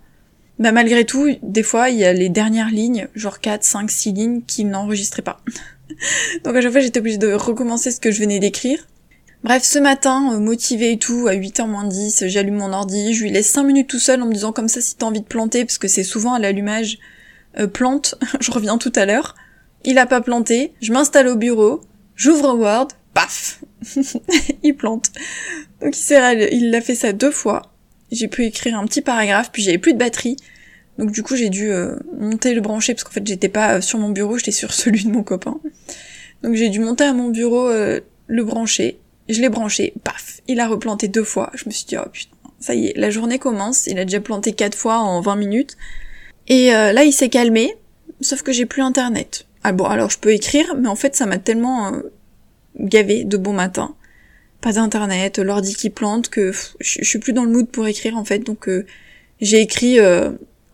Bah 0.59 0.73
malgré 0.73 1.05
tout, 1.05 1.29
des 1.43 1.63
fois, 1.63 1.89
il 1.89 1.99
y 1.99 2.05
a 2.05 2.13
les 2.13 2.29
dernières 2.29 2.71
lignes, 2.71 3.09
genre 3.15 3.41
4, 3.41 3.65
5, 3.65 3.91
6 3.91 4.13
lignes, 4.13 4.43
qui 4.43 4.65
n'enregistraient 4.65 5.23
pas. 5.23 5.41
Donc 6.45 6.55
à 6.55 6.61
chaque 6.61 6.73
fois, 6.73 6.81
j'étais 6.81 7.01
obligée 7.01 7.19
de 7.19 7.33
recommencer 7.33 7.91
ce 7.91 8.01
que 8.01 8.11
je 8.11 8.21
venais 8.21 8.39
d'écrire. 8.39 8.87
Bref, 9.45 9.65
ce 9.65 9.81
matin, 9.81 10.35
euh, 10.35 10.39
motivé 10.39 10.93
et 10.93 10.99
tout, 10.99 11.27
à 11.27 11.35
8h 11.35 11.67
moins 11.67 11.85
10, 11.85 12.27
j'allume 12.29 12.59
mon 12.59 12.73
ordi, 12.73 13.13
je 13.13 13.25
lui 13.25 13.31
laisse 13.31 13.51
5 13.51 13.65
minutes 13.65 13.89
tout 13.89 13.99
seul 13.99 14.23
en 14.23 14.27
me 14.27 14.33
disant 14.33 14.53
comme 14.53 14.69
ça 14.69 14.81
si 14.81 14.95
t'as 14.95 15.07
envie 15.07 15.21
de 15.21 15.27
planter, 15.27 15.65
parce 15.65 15.79
que 15.79 15.89
c'est 15.89 16.05
souvent 16.05 16.35
à 16.35 16.39
l'allumage, 16.39 16.99
euh, 17.59 17.67
plante, 17.67 18.15
je 18.41 18.51
reviens 18.53 18.79
tout 18.79 18.93
à 18.95 19.05
l'heure. 19.05 19.35
Il 19.85 19.99
a 19.99 20.07
pas 20.07 20.21
planté, 20.21 20.75
je 20.81 20.93
m'installe 20.93 21.27
au 21.27 21.35
bureau, 21.35 21.81
j'ouvre 22.15 22.55
Word, 22.55 22.89
paf 23.15 23.62
Il 24.63 24.75
plante. 24.77 25.11
Donc 25.81 25.95
il 26.09 26.71
l'a 26.71 26.81
fait 26.81 26.95
ça 26.95 27.13
deux 27.13 27.31
fois. 27.31 27.63
J'ai 28.11 28.29
pu 28.29 28.45
écrire 28.45 28.79
un 28.79 28.87
petit 28.87 29.01
paragraphe, 29.01 29.51
puis 29.53 29.63
j'avais 29.63 29.79
plus 29.79 29.95
de 29.95 29.99
batterie. 29.99 30.37
Donc 30.99 31.11
du 31.11 31.23
coup 31.23 31.37
j'ai 31.37 31.49
dû 31.49 31.71
euh, 31.71 31.97
monter 32.19 32.55
le 32.55 32.61
brancher, 32.61 32.95
parce 32.95 33.05
qu'en 33.05 33.11
fait 33.11 33.27
j'étais 33.27 33.49
pas 33.49 33.81
sur 33.81 33.99
mon 33.99 34.11
bureau, 34.11 34.37
j'étais 34.37 34.53
sur 34.53 34.73
celui 34.75 35.05
de 35.05 35.11
mon 35.11 35.23
copain. 35.23 35.61
Donc 36.43 36.55
j'ai 36.55 36.69
dû 36.69 36.81
monter 36.81 37.05
à 37.05 37.13
mon 37.13 37.29
bureau 37.31 37.71
le 38.27 38.45
brancher, 38.45 38.99
je 39.29 39.41
l'ai 39.41 39.49
branché, 39.49 39.95
paf, 40.05 40.41
il 40.49 40.61
a 40.61 40.69
replanté 40.69 41.09
deux 41.09 41.25
fois. 41.25 41.51
Je 41.55 41.65
me 41.67 41.71
suis 41.71 41.87
dit, 41.87 41.97
oh 41.97 42.09
putain, 42.13 42.37
ça 42.61 42.75
y 42.75 42.87
est, 42.87 42.97
la 42.97 43.11
journée 43.11 43.39
commence, 43.39 43.87
il 43.87 43.99
a 43.99 44.05
déjà 44.05 44.21
planté 44.21 44.53
quatre 44.53 44.77
fois 44.77 44.99
en 44.99 45.21
20 45.21 45.37
minutes. 45.37 45.77
Et 46.49 46.75
euh, 46.75 46.93
là, 46.93 47.05
il 47.05 47.13
s'est 47.13 47.29
calmé, 47.29 47.75
sauf 48.21 48.43
que 48.43 48.53
j'ai 48.53 48.67
plus 48.67 48.83
internet. 48.83 49.47
Ah 49.65 49.73
bon, 49.73 49.85
alors 49.85 50.11
je 50.11 50.19
peux 50.19 50.33
écrire, 50.33 50.75
mais 50.77 50.89
en 50.89 50.97
fait, 50.97 51.15
ça 51.15 51.27
m'a 51.27 51.39
tellement 51.39 51.93
euh, 51.93 52.01
gavé 52.79 53.25
de 53.25 53.37
bon 53.37 53.53
matin. 53.53 53.95
Pas 54.61 54.73
d'internet, 54.73 55.39
l'ordi 55.39 55.75
qui 55.75 55.91
plante, 55.91 56.29
que 56.29 56.53
je 56.81 57.05
suis 57.05 57.19
plus 57.19 57.33
dans 57.33 57.45
le 57.45 57.51
mood 57.51 57.69
pour 57.69 57.87
écrire 57.87 58.17
en 58.17 58.25
fait, 58.25 58.41
donc 58.41 58.69
euh, 58.69 58.87
j'ai 59.41 59.61
écrit 59.61 59.99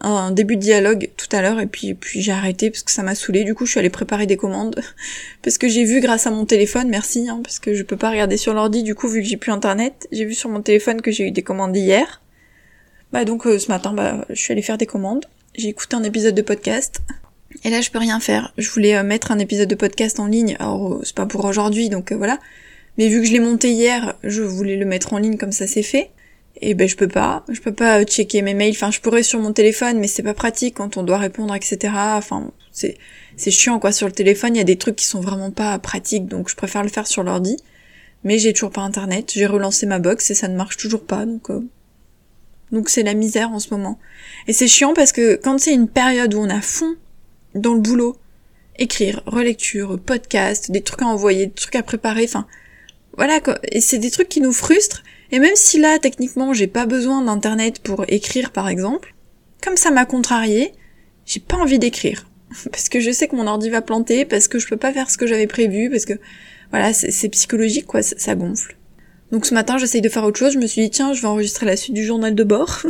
un 0.00 0.30
début 0.30 0.56
de 0.56 0.60
dialogue 0.60 1.10
tout 1.16 1.26
à 1.34 1.42
l'heure 1.42 1.58
et 1.58 1.66
puis 1.66 1.94
puis 1.94 2.22
j'ai 2.22 2.32
arrêté 2.32 2.70
parce 2.70 2.82
que 2.82 2.92
ça 2.92 3.02
m'a 3.02 3.14
saoulé. 3.14 3.44
Du 3.44 3.54
coup, 3.54 3.66
je 3.66 3.72
suis 3.72 3.80
allée 3.80 3.90
préparer 3.90 4.26
des 4.26 4.36
commandes 4.36 4.80
parce 5.42 5.58
que 5.58 5.68
j'ai 5.68 5.84
vu 5.84 6.00
grâce 6.00 6.26
à 6.26 6.30
mon 6.30 6.44
téléphone, 6.44 6.88
merci, 6.88 7.28
hein, 7.28 7.40
parce 7.42 7.58
que 7.58 7.74
je 7.74 7.82
peux 7.82 7.96
pas 7.96 8.10
regarder 8.10 8.36
sur 8.36 8.54
l'ordi. 8.54 8.82
Du 8.82 8.94
coup, 8.94 9.08
vu 9.08 9.22
que 9.22 9.26
j'ai 9.26 9.36
plus 9.36 9.52
internet, 9.52 10.06
j'ai 10.12 10.24
vu 10.24 10.34
sur 10.34 10.50
mon 10.50 10.62
téléphone 10.62 11.00
que 11.00 11.10
j'ai 11.10 11.26
eu 11.26 11.30
des 11.30 11.42
commandes 11.42 11.76
hier. 11.76 12.20
Bah 13.12 13.24
donc 13.24 13.46
euh, 13.46 13.58
ce 13.58 13.68
matin, 13.68 13.92
bah 13.92 14.26
je 14.28 14.34
suis 14.34 14.52
allée 14.52 14.62
faire 14.62 14.78
des 14.78 14.86
commandes. 14.86 15.24
J'ai 15.54 15.68
écouté 15.68 15.96
un 15.96 16.04
épisode 16.04 16.34
de 16.34 16.42
podcast. 16.42 17.00
Et 17.64 17.70
là, 17.70 17.80
je 17.80 17.90
peux 17.90 17.98
rien 17.98 18.20
faire. 18.20 18.52
Je 18.56 18.70
voulais 18.70 18.96
euh, 18.96 19.02
mettre 19.02 19.32
un 19.32 19.38
épisode 19.38 19.68
de 19.68 19.74
podcast 19.74 20.20
en 20.20 20.26
ligne. 20.26 20.56
Alors 20.58 20.94
euh, 20.94 21.00
c'est 21.02 21.14
pas 21.14 21.26
pour 21.26 21.44
aujourd'hui, 21.44 21.88
donc 21.88 22.12
voilà. 22.12 22.38
Mais 22.96 23.08
vu 23.08 23.20
que 23.20 23.26
je 23.26 23.32
l'ai 23.32 23.40
monté 23.40 23.72
hier, 23.72 24.16
je 24.24 24.42
voulais 24.42 24.76
le 24.76 24.84
mettre 24.84 25.12
en 25.12 25.18
ligne 25.18 25.36
comme 25.36 25.52
ça 25.52 25.66
c'est 25.66 25.84
fait 25.84 26.10
et 26.60 26.74
ben 26.74 26.88
je 26.88 26.96
peux 26.96 27.08
pas, 27.08 27.44
je 27.48 27.60
peux 27.60 27.72
pas 27.72 28.04
checker 28.04 28.42
mes 28.42 28.54
mails. 28.54 28.72
Enfin, 28.72 28.90
je 28.90 29.00
pourrais 29.00 29.22
sur 29.22 29.40
mon 29.40 29.52
téléphone, 29.52 29.98
mais 29.98 30.08
c'est 30.08 30.22
pas 30.22 30.34
pratique 30.34 30.74
quand 30.76 30.96
on 30.96 31.02
doit 31.02 31.18
répondre, 31.18 31.54
etc. 31.54 31.92
Enfin, 31.94 32.50
c'est 32.72 32.96
c'est 33.36 33.50
chiant 33.50 33.78
quoi. 33.78 33.92
Sur 33.92 34.06
le 34.08 34.12
téléphone, 34.12 34.56
il 34.56 34.58
y 34.58 34.60
a 34.62 34.64
des 34.64 34.76
trucs 34.76 34.96
qui 34.96 35.06
sont 35.06 35.20
vraiment 35.20 35.50
pas 35.50 35.78
pratiques, 35.78 36.26
donc 36.26 36.48
je 36.48 36.56
préfère 36.56 36.82
le 36.82 36.88
faire 36.88 37.06
sur 37.06 37.22
l'ordi. 37.22 37.56
Mais 38.24 38.38
j'ai 38.38 38.52
toujours 38.52 38.72
pas 38.72 38.80
internet. 38.80 39.32
J'ai 39.32 39.46
relancé 39.46 39.86
ma 39.86 40.00
box 40.00 40.30
et 40.30 40.34
ça 40.34 40.48
ne 40.48 40.56
marche 40.56 40.76
toujours 40.76 41.04
pas, 41.04 41.24
donc 41.24 41.50
euh, 41.50 41.60
donc 42.72 42.88
c'est 42.88 43.04
la 43.04 43.14
misère 43.14 43.52
en 43.52 43.60
ce 43.60 43.70
moment. 43.70 43.98
Et 44.48 44.52
c'est 44.52 44.68
chiant 44.68 44.94
parce 44.94 45.12
que 45.12 45.36
quand 45.36 45.58
c'est 45.58 45.72
une 45.72 45.88
période 45.88 46.34
où 46.34 46.40
on 46.40 46.50
a 46.50 46.60
fond 46.60 46.96
dans 47.60 47.74
le 47.74 47.80
boulot, 47.80 48.16
écrire, 48.78 49.22
relecture, 49.26 49.98
podcast, 49.98 50.70
des 50.70 50.82
trucs 50.82 51.02
à 51.02 51.06
envoyer, 51.06 51.46
des 51.46 51.52
trucs 51.52 51.76
à 51.76 51.82
préparer, 51.82 52.24
enfin 52.24 52.46
voilà 53.16 53.40
quoi. 53.40 53.58
Et 53.70 53.80
c'est 53.80 53.98
des 53.98 54.10
trucs 54.10 54.28
qui 54.28 54.40
nous 54.40 54.52
frustrent 54.52 55.02
et 55.30 55.38
même 55.38 55.56
si 55.56 55.78
là, 55.78 55.98
techniquement, 55.98 56.54
j'ai 56.54 56.66
pas 56.66 56.86
besoin 56.86 57.22
d'internet 57.22 57.80
pour 57.80 58.04
écrire, 58.08 58.50
par 58.50 58.68
exemple, 58.68 59.14
comme 59.62 59.76
ça 59.76 59.90
m'a 59.90 60.06
contrarié, 60.06 60.72
j'ai 61.26 61.40
pas 61.40 61.56
envie 61.56 61.78
d'écrire. 61.78 62.26
Parce 62.70 62.88
que 62.88 63.00
je 63.00 63.10
sais 63.10 63.28
que 63.28 63.36
mon 63.36 63.46
ordi 63.46 63.68
va 63.68 63.82
planter, 63.82 64.24
parce 64.24 64.48
que 64.48 64.58
je 64.58 64.66
peux 64.66 64.78
pas 64.78 64.90
faire 64.90 65.10
ce 65.10 65.18
que 65.18 65.26
j'avais 65.26 65.46
prévu, 65.46 65.90
parce 65.90 66.06
que, 66.06 66.14
voilà, 66.70 66.94
c'est 66.94 67.28
psychologique, 67.28 67.86
quoi, 67.86 68.00
ça, 68.00 68.34
gonfle. 68.34 68.78
Donc 69.32 69.44
ce 69.44 69.52
matin, 69.52 69.76
j'essaye 69.76 70.00
de 70.00 70.08
faire 70.08 70.24
autre 70.24 70.38
chose, 70.38 70.54
je 70.54 70.58
me 70.58 70.66
suis 70.66 70.80
dit, 70.80 70.88
tiens, 70.88 71.12
je 71.12 71.20
vais 71.20 71.28
enregistrer 71.28 71.66
la 71.66 71.76
suite 71.76 71.92
du 71.92 72.06
journal 72.06 72.34
de 72.34 72.44
bord. 72.44 72.80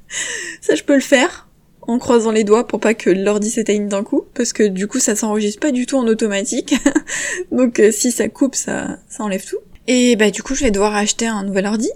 ça, 0.60 0.74
je 0.74 0.82
peux 0.82 0.94
le 0.94 1.00
faire, 1.00 1.43
en 1.86 1.98
croisant 1.98 2.30
les 2.30 2.44
doigts 2.44 2.66
pour 2.66 2.80
pas 2.80 2.94
que 2.94 3.10
l'ordi 3.10 3.50
s'éteigne 3.50 3.88
d'un 3.88 4.02
coup, 4.02 4.24
parce 4.34 4.52
que 4.52 4.62
du 4.62 4.86
coup, 4.86 4.98
ça 4.98 5.14
s'enregistre 5.16 5.60
pas 5.60 5.72
du 5.72 5.86
tout 5.86 5.96
en 5.96 6.06
automatique. 6.06 6.74
Donc 7.52 7.80
euh, 7.80 7.92
si 7.92 8.10
ça 8.10 8.28
coupe, 8.28 8.54
ça, 8.54 8.98
ça 9.08 9.22
enlève 9.22 9.44
tout. 9.44 9.58
Et 9.86 10.16
bah 10.16 10.30
du 10.30 10.42
coup 10.42 10.54
je 10.54 10.64
vais 10.64 10.70
devoir 10.70 10.94
acheter 10.94 11.26
un 11.26 11.44
nouvel 11.44 11.66
ordi. 11.66 11.90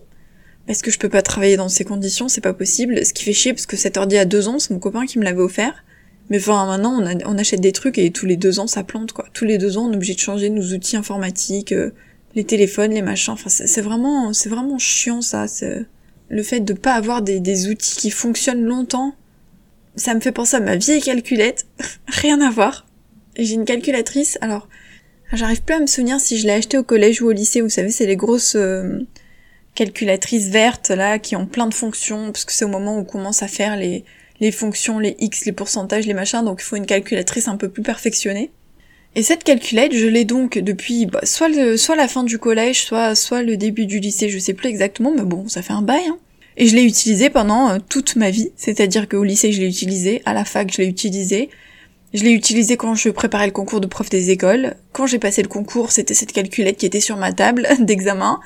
Parce 0.66 0.82
que 0.82 0.90
je 0.90 0.98
peux 0.98 1.08
pas 1.08 1.22
travailler 1.22 1.56
dans 1.56 1.70
ces 1.70 1.84
conditions, 1.84 2.28
c'est 2.28 2.42
pas 2.42 2.52
possible. 2.52 3.04
Ce 3.04 3.14
qui 3.14 3.24
fait 3.24 3.32
chier 3.32 3.54
parce 3.54 3.64
que 3.64 3.76
cet 3.76 3.96
ordi 3.96 4.18
a 4.18 4.26
deux 4.26 4.48
ans, 4.48 4.58
c'est 4.58 4.74
mon 4.74 4.80
copain 4.80 5.06
qui 5.06 5.18
me 5.18 5.24
l'avait 5.24 5.40
offert. 5.40 5.84
Mais 6.28 6.38
enfin 6.38 6.66
maintenant 6.66 7.02
on, 7.24 7.38
achète 7.38 7.62
des 7.62 7.72
trucs 7.72 7.96
et 7.96 8.10
tous 8.10 8.26
les 8.26 8.36
deux 8.36 8.60
ans 8.60 8.66
ça 8.66 8.84
plante 8.84 9.12
quoi. 9.12 9.24
Tous 9.32 9.46
les 9.46 9.56
deux 9.56 9.78
ans 9.78 9.86
on 9.88 9.92
est 9.92 9.96
obligé 9.96 10.14
de 10.14 10.18
changer 10.18 10.50
nos 10.50 10.74
outils 10.74 10.98
informatiques, 10.98 11.72
euh, 11.72 11.92
les 12.34 12.44
téléphones, 12.44 12.90
les 12.90 13.00
machins. 13.00 13.32
Enfin 13.32 13.48
c'est 13.48 13.80
vraiment 13.80 14.34
c'est 14.34 14.50
vraiment 14.50 14.78
chiant 14.78 15.22
ça. 15.22 15.46
Le 16.28 16.42
fait 16.42 16.60
de 16.60 16.74
pas 16.74 16.92
avoir 16.92 17.22
des, 17.22 17.40
des 17.40 17.68
outils 17.70 17.96
qui 17.96 18.10
fonctionnent 18.10 18.62
longtemps, 18.62 19.14
ça 19.96 20.14
me 20.14 20.20
fait 20.20 20.32
penser 20.32 20.56
à 20.56 20.60
ma 20.60 20.76
vieille 20.76 21.02
calculette. 21.02 21.66
Rien 22.08 22.40
à 22.40 22.50
voir. 22.50 22.86
J'ai 23.36 23.54
une 23.54 23.64
calculatrice. 23.64 24.38
Alors 24.40 24.68
J'arrive 25.32 25.62
plus 25.62 25.74
à 25.74 25.80
me 25.80 25.86
souvenir 25.86 26.20
si 26.20 26.38
je 26.38 26.46
l'ai 26.46 26.54
acheté 26.54 26.78
au 26.78 26.82
collège 26.82 27.20
ou 27.20 27.26
au 27.26 27.32
lycée. 27.32 27.60
Vous 27.60 27.68
savez, 27.68 27.90
c'est 27.90 28.06
les 28.06 28.16
grosses 28.16 28.56
euh, 28.56 29.00
calculatrices 29.74 30.48
vertes 30.48 30.88
là 30.88 31.18
qui 31.18 31.36
ont 31.36 31.46
plein 31.46 31.66
de 31.66 31.74
fonctions 31.74 32.32
parce 32.32 32.44
que 32.44 32.52
c'est 32.52 32.64
au 32.64 32.68
moment 32.68 32.96
où 32.96 33.00
on 33.00 33.04
commence 33.04 33.42
à 33.42 33.48
faire 33.48 33.76
les 33.76 34.04
fonctions, 34.52 34.98
les 34.98 35.16
x, 35.18 35.44
les 35.44 35.52
pourcentages, 35.52 36.06
les 36.06 36.14
machins. 36.14 36.42
Donc 36.44 36.60
il 36.62 36.64
faut 36.64 36.76
une 36.76 36.86
calculatrice 36.86 37.46
un 37.46 37.56
peu 37.56 37.68
plus 37.68 37.82
perfectionnée. 37.82 38.50
Et 39.14 39.22
cette 39.22 39.44
calculette, 39.44 39.94
je 39.94 40.06
l'ai 40.06 40.24
donc 40.24 40.58
depuis 40.58 41.06
bah, 41.06 41.20
soit 41.24 41.48
la 41.48 42.08
fin 42.08 42.24
du 42.24 42.38
collège, 42.38 42.84
soit 42.84 43.14
soit 43.14 43.42
le 43.42 43.56
début 43.58 43.84
du 43.84 43.98
lycée. 43.98 44.30
Je 44.30 44.38
sais 44.38 44.54
plus 44.54 44.68
exactement, 44.68 45.12
mais 45.14 45.24
bon, 45.24 45.46
ça 45.48 45.60
fait 45.60 45.72
un 45.74 45.82
bail. 45.82 46.06
Hein. 46.08 46.18
Et 46.58 46.66
je 46.66 46.74
l'ai 46.74 46.82
utilisée 46.82 47.30
pendant 47.30 47.70
euh, 47.70 47.78
toute 47.88 48.16
ma 48.16 48.30
vie. 48.30 48.50
C'est-à-dire 48.56 49.08
qu'au 49.08 49.22
lycée, 49.22 49.52
je 49.52 49.60
l'ai 49.60 49.68
utilisée, 49.68 50.20
à 50.26 50.34
la 50.34 50.44
fac, 50.44 50.70
je 50.72 50.82
l'ai 50.82 50.88
utilisée 50.88 51.50
Je 52.12 52.24
l'ai 52.24 52.32
utilisé 52.32 52.76
quand 52.76 52.96
je 52.96 53.10
préparais 53.10 53.46
le 53.46 53.52
concours 53.52 53.80
de 53.80 53.86
prof 53.86 54.10
des 54.10 54.30
écoles. 54.30 54.74
Quand 54.92 55.06
j'ai 55.06 55.20
passé 55.20 55.40
le 55.40 55.48
concours, 55.48 55.92
c'était 55.92 56.14
cette 56.14 56.32
calculette 56.32 56.76
qui 56.76 56.84
était 56.84 57.00
sur 57.00 57.16
ma 57.16 57.32
table 57.32 57.66
d'examen. 57.78 58.40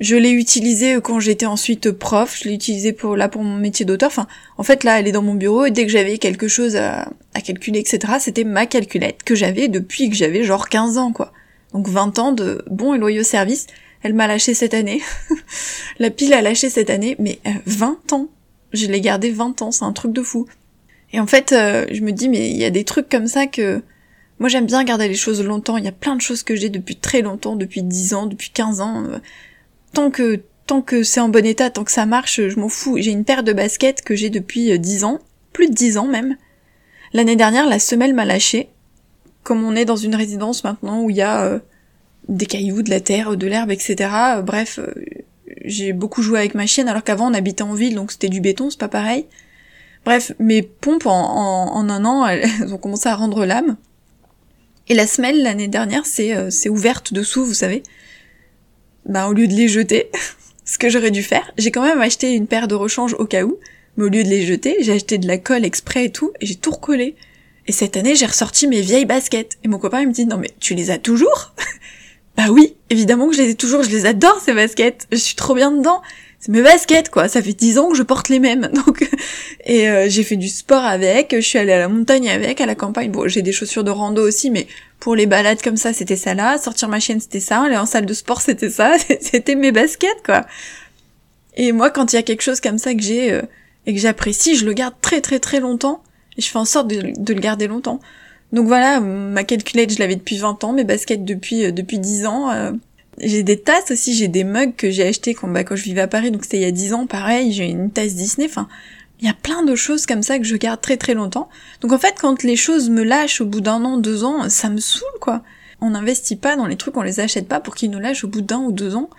Je 0.00 0.16
l'ai 0.16 0.30
utilisé 0.30 0.96
quand 1.02 1.20
j'étais 1.20 1.44
ensuite 1.44 1.90
prof, 1.90 2.38
je 2.40 2.48
l'ai 2.48 2.54
utilisé 2.54 2.92
pour 2.92 3.16
là 3.16 3.28
pour 3.28 3.42
mon 3.42 3.56
métier 3.56 3.84
d'auteur. 3.84 4.08
Enfin, 4.08 4.28
en 4.56 4.62
fait 4.62 4.84
là, 4.84 4.98
elle 4.98 5.08
est 5.08 5.12
dans 5.12 5.22
mon 5.22 5.34
bureau 5.34 5.66
et 5.66 5.72
dès 5.72 5.84
que 5.84 5.92
j'avais 5.92 6.18
quelque 6.18 6.46
chose 6.46 6.76
à, 6.76 7.10
à 7.34 7.40
calculer, 7.40 7.80
etc., 7.80 8.14
c'était 8.20 8.44
ma 8.44 8.66
calculette 8.66 9.24
que 9.24 9.34
j'avais 9.34 9.66
depuis 9.66 10.08
que 10.08 10.14
j'avais 10.14 10.44
genre 10.44 10.68
15 10.68 10.98
ans, 10.98 11.12
quoi. 11.12 11.32
Donc 11.72 11.88
20 11.88 12.18
ans 12.20 12.32
de 12.32 12.64
bon 12.70 12.94
et 12.94 12.98
loyaux 12.98 13.24
service. 13.24 13.66
Elle 14.02 14.14
m'a 14.14 14.26
lâché 14.26 14.54
cette 14.54 14.74
année. 14.74 15.02
la 15.98 16.10
pile 16.10 16.32
a 16.32 16.42
lâché 16.42 16.70
cette 16.70 16.90
année, 16.90 17.16
mais 17.18 17.40
20 17.66 17.98
euh, 18.12 18.14
ans. 18.14 18.28
Je 18.72 18.86
l'ai 18.86 19.00
gardé 19.00 19.30
20 19.30 19.62
ans, 19.62 19.70
c'est 19.70 19.84
un 19.84 19.92
truc 19.92 20.12
de 20.12 20.22
fou. 20.22 20.46
Et 21.12 21.20
en 21.20 21.26
fait, 21.26 21.52
euh, 21.52 21.86
je 21.90 22.02
me 22.02 22.12
dis, 22.12 22.28
mais 22.28 22.50
il 22.50 22.56
y 22.56 22.64
a 22.64 22.70
des 22.70 22.84
trucs 22.84 23.08
comme 23.08 23.26
ça 23.26 23.46
que... 23.46 23.82
Moi 24.40 24.48
j'aime 24.48 24.66
bien 24.66 24.84
garder 24.84 25.08
les 25.08 25.16
choses 25.16 25.42
longtemps, 25.42 25.78
il 25.78 25.84
y 25.84 25.88
a 25.88 25.92
plein 25.92 26.14
de 26.14 26.20
choses 26.20 26.44
que 26.44 26.54
j'ai 26.54 26.68
depuis 26.68 26.94
très 26.94 27.22
longtemps, 27.22 27.56
depuis 27.56 27.82
10 27.82 28.14
ans, 28.14 28.26
depuis 28.26 28.50
15 28.50 28.80
ans. 28.80 29.04
Tant 29.92 30.12
que 30.12 30.40
tant 30.68 30.80
que 30.80 31.02
c'est 31.02 31.18
en 31.18 31.28
bon 31.28 31.44
état, 31.44 31.70
tant 31.70 31.82
que 31.82 31.90
ça 31.90 32.06
marche, 32.06 32.40
je 32.46 32.60
m'en 32.60 32.68
fous. 32.68 32.98
J'ai 33.00 33.10
une 33.10 33.24
paire 33.24 33.42
de 33.42 33.52
baskets 33.52 34.02
que 34.02 34.14
j'ai 34.14 34.30
depuis 34.30 34.78
10 34.78 35.02
ans, 35.02 35.18
plus 35.52 35.68
de 35.68 35.74
10 35.74 35.98
ans 35.98 36.06
même. 36.06 36.36
L'année 37.12 37.36
dernière, 37.36 37.66
la 37.66 37.78
semelle 37.78 38.14
m'a 38.14 38.24
lâché. 38.24 38.68
Comme 39.42 39.64
on 39.64 39.74
est 39.74 39.84
dans 39.86 39.96
une 39.96 40.14
résidence 40.14 40.62
maintenant 40.62 41.02
où 41.02 41.10
il 41.10 41.16
y 41.16 41.22
a 41.22 41.44
euh, 41.44 41.58
des 42.28 42.46
cailloux, 42.46 42.82
de 42.82 42.90
la 42.90 43.00
terre, 43.00 43.36
de 43.36 43.46
l'herbe, 43.46 43.70
etc. 43.70 44.10
Euh, 44.36 44.42
bref, 44.42 44.78
euh, 44.78 44.92
j'ai 45.64 45.92
beaucoup 45.92 46.22
joué 46.22 46.38
avec 46.38 46.54
ma 46.54 46.66
chienne 46.66 46.88
alors 46.88 47.04
qu'avant 47.04 47.30
on 47.30 47.34
habitait 47.34 47.62
en 47.62 47.74
ville 47.74 47.94
donc 47.94 48.12
c'était 48.12 48.28
du 48.28 48.40
béton, 48.40 48.70
c'est 48.70 48.78
pas 48.78 48.88
pareil. 48.88 49.26
Bref, 50.04 50.32
mes 50.38 50.62
pompes 50.62 51.06
en, 51.06 51.88
un 51.88 52.04
an, 52.04 52.26
elles 52.28 52.72
ont 52.72 52.78
commencé 52.78 53.08
à 53.08 53.14
rendre 53.14 53.44
l'âme. 53.44 53.76
Et 54.88 54.94
la 54.94 55.06
semelle 55.06 55.42
l'année 55.42 55.68
dernière, 55.68 56.06
c'est 56.06 56.50
c'est 56.50 56.70
ouverte 56.70 57.12
dessous, 57.12 57.44
vous 57.44 57.54
savez. 57.54 57.82
Bah 59.04 59.28
au 59.28 59.32
lieu 59.32 59.46
de 59.46 59.54
les 59.54 59.68
jeter, 59.68 60.10
ce 60.64 60.78
que 60.78 60.88
j'aurais 60.88 61.10
dû 61.10 61.22
faire, 61.22 61.52
j'ai 61.58 61.70
quand 61.70 61.82
même 61.82 62.00
acheté 62.00 62.32
une 62.32 62.46
paire 62.46 62.68
de 62.68 62.74
rechange 62.74 63.14
au 63.18 63.26
cas 63.26 63.42
où, 63.42 63.58
mais 63.96 64.04
au 64.04 64.08
lieu 64.08 64.22
de 64.22 64.28
les 64.28 64.46
jeter, 64.46 64.76
j'ai 64.80 64.92
acheté 64.92 65.18
de 65.18 65.26
la 65.26 65.38
colle 65.38 65.64
exprès 65.64 66.06
et 66.06 66.12
tout, 66.12 66.32
et 66.40 66.46
j'ai 66.46 66.54
tout 66.54 66.70
recollé. 66.70 67.16
Et 67.66 67.72
cette 67.72 67.98
année, 67.98 68.14
j'ai 68.14 68.24
ressorti 68.26 68.66
mes 68.66 68.80
vieilles 68.80 69.04
baskets. 69.04 69.58
Et 69.62 69.68
mon 69.68 69.78
copain, 69.78 70.00
il 70.00 70.08
me 70.08 70.12
dit, 70.12 70.24
non 70.24 70.38
mais 70.38 70.50
tu 70.58 70.74
les 70.74 70.90
as 70.90 70.98
toujours? 70.98 71.52
Bah 72.38 72.44
oui, 72.52 72.76
évidemment 72.88 73.28
que 73.28 73.34
je 73.34 73.42
les 73.42 73.50
ai 73.50 73.54
toujours, 73.56 73.82
je 73.82 73.90
les 73.90 74.06
adore 74.06 74.40
ces 74.40 74.54
baskets, 74.54 75.08
je 75.10 75.16
suis 75.16 75.34
trop 75.34 75.56
bien 75.56 75.72
dedans. 75.72 76.02
C'est 76.38 76.52
mes 76.52 76.62
baskets 76.62 77.10
quoi, 77.10 77.26
ça 77.26 77.42
fait 77.42 77.52
dix 77.52 77.78
ans 77.78 77.90
que 77.90 77.96
je 77.96 78.04
porte 78.04 78.28
les 78.28 78.38
mêmes. 78.38 78.70
Donc 78.86 79.10
et 79.64 79.88
euh, 79.88 80.06
j'ai 80.08 80.22
fait 80.22 80.36
du 80.36 80.46
sport 80.46 80.84
avec, 80.84 81.34
je 81.34 81.40
suis 81.40 81.58
allée 81.58 81.72
à 81.72 81.80
la 81.80 81.88
montagne 81.88 82.30
avec, 82.30 82.60
à 82.60 82.66
la 82.66 82.76
campagne. 82.76 83.10
Bon, 83.10 83.26
j'ai 83.26 83.42
des 83.42 83.50
chaussures 83.50 83.82
de 83.82 83.90
rando 83.90 84.22
aussi 84.22 84.50
mais 84.50 84.68
pour 85.00 85.16
les 85.16 85.26
balades 85.26 85.60
comme 85.62 85.76
ça, 85.76 85.92
c'était 85.92 86.14
ça 86.14 86.34
là, 86.34 86.58
sortir 86.58 86.88
ma 86.88 87.00
chienne, 87.00 87.18
c'était 87.18 87.40
ça, 87.40 87.62
aller 87.62 87.76
en 87.76 87.86
salle 87.86 88.06
de 88.06 88.14
sport, 88.14 88.40
c'était 88.40 88.70
ça, 88.70 88.94
c'était 89.20 89.56
mes 89.56 89.72
baskets 89.72 90.22
quoi. 90.24 90.46
Et 91.56 91.72
moi 91.72 91.90
quand 91.90 92.12
il 92.12 92.16
y 92.16 92.20
a 92.20 92.22
quelque 92.22 92.42
chose 92.42 92.60
comme 92.60 92.78
ça 92.78 92.94
que 92.94 93.02
j'ai 93.02 93.32
euh, 93.32 93.42
et 93.86 93.94
que 93.94 94.00
j'apprécie, 94.00 94.54
je 94.54 94.64
le 94.64 94.74
garde 94.74 94.94
très 95.02 95.20
très 95.20 95.40
très 95.40 95.58
longtemps 95.58 96.04
et 96.36 96.40
je 96.40 96.48
fais 96.48 96.58
en 96.58 96.64
sorte 96.64 96.86
de 96.86 97.34
le 97.34 97.40
garder 97.40 97.66
longtemps. 97.66 97.98
Donc 98.52 98.66
voilà, 98.66 99.00
ma 99.00 99.44
calculette, 99.44 99.92
je 99.92 99.98
l'avais 99.98 100.16
depuis 100.16 100.38
20 100.38 100.64
ans, 100.64 100.72
mes 100.72 100.84
baskets 100.84 101.24
depuis 101.24 101.66
euh, 101.66 101.72
depuis 101.72 101.98
10 101.98 102.26
ans. 102.26 102.50
Euh. 102.50 102.72
j'ai 103.18 103.42
des 103.42 103.60
tasses 103.60 103.90
aussi, 103.90 104.14
j'ai 104.14 104.28
des 104.28 104.44
mugs 104.44 104.74
que 104.74 104.90
j'ai 104.90 105.06
achetés 105.06 105.34
quand, 105.34 105.48
bah, 105.48 105.64
quand 105.64 105.76
je 105.76 105.84
vivais 105.84 106.00
à 106.00 106.08
Paris, 106.08 106.30
donc 106.30 106.44
c'était 106.44 106.58
il 106.58 106.62
y 106.62 106.66
a 106.66 106.70
10 106.70 106.94
ans, 106.94 107.06
pareil, 107.06 107.52
j'ai 107.52 107.66
une 107.66 107.90
tasse 107.90 108.14
Disney, 108.14 108.48
enfin, 108.48 108.68
il 109.20 109.26
y 109.26 109.30
a 109.30 109.34
plein 109.34 109.62
de 109.64 109.74
choses 109.74 110.06
comme 110.06 110.22
ça 110.22 110.38
que 110.38 110.44
je 110.44 110.56
garde 110.56 110.80
très 110.80 110.96
très 110.96 111.14
longtemps. 111.14 111.48
Donc 111.82 111.92
en 111.92 111.98
fait, 111.98 112.14
quand 112.20 112.42
les 112.42 112.56
choses 112.56 112.88
me 112.88 113.02
lâchent 113.02 113.40
au 113.40 113.46
bout 113.46 113.60
d'un 113.60 113.84
an, 113.84 113.98
deux 113.98 114.24
ans, 114.24 114.48
ça 114.48 114.70
me 114.70 114.78
saoule 114.78 115.08
quoi. 115.20 115.42
On 115.80 115.90
n'investit 115.90 116.36
pas 116.36 116.56
dans 116.56 116.66
les 116.66 116.76
trucs, 116.76 116.96
on 116.96 117.02
les 117.02 117.20
achète 117.20 117.48
pas 117.48 117.60
pour 117.60 117.74
qu'ils 117.74 117.90
nous 117.90 118.00
lâchent 118.00 118.24
au 118.24 118.28
bout 118.28 118.40
d'un 118.40 118.58
ou 118.60 118.72
deux 118.72 118.96
ans. 118.96 119.10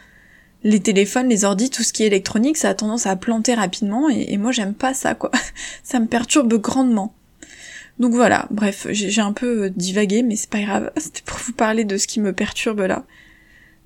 Les 0.63 0.81
téléphones, 0.81 1.29
les 1.29 1.45
ordis, 1.45 1.69
tout 1.69 1.83
ce 1.83 1.93
qui 1.93 2.03
est 2.03 2.07
électronique, 2.07 2.57
ça 2.57 2.69
a 2.69 2.73
tendance 2.73 3.05
à 3.05 3.15
planter 3.15 3.53
rapidement 3.53 4.09
et, 4.09 4.25
et 4.29 4.37
moi 4.37 4.51
j'aime 4.51 4.73
pas 4.73 4.93
ça 4.93 5.13
quoi. 5.13 5.31
ça 5.83 5.99
me 5.99 6.07
perturbe 6.07 6.53
grandement. 6.55 7.13
Donc 7.99 8.13
voilà, 8.13 8.47
bref, 8.49 8.87
j'ai 8.91 9.21
un 9.21 9.33
peu 9.33 9.65
euh, 9.65 9.69
divagué, 9.69 10.23
mais 10.23 10.37
c'est 10.37 10.49
pas 10.49 10.61
grave. 10.61 10.91
C'était 10.97 11.21
pour 11.25 11.37
vous 11.37 11.51
parler 11.51 11.83
de 11.83 11.97
ce 11.97 12.07
qui 12.07 12.21
me 12.21 12.31
perturbe 12.31 12.79
là. 12.79 13.05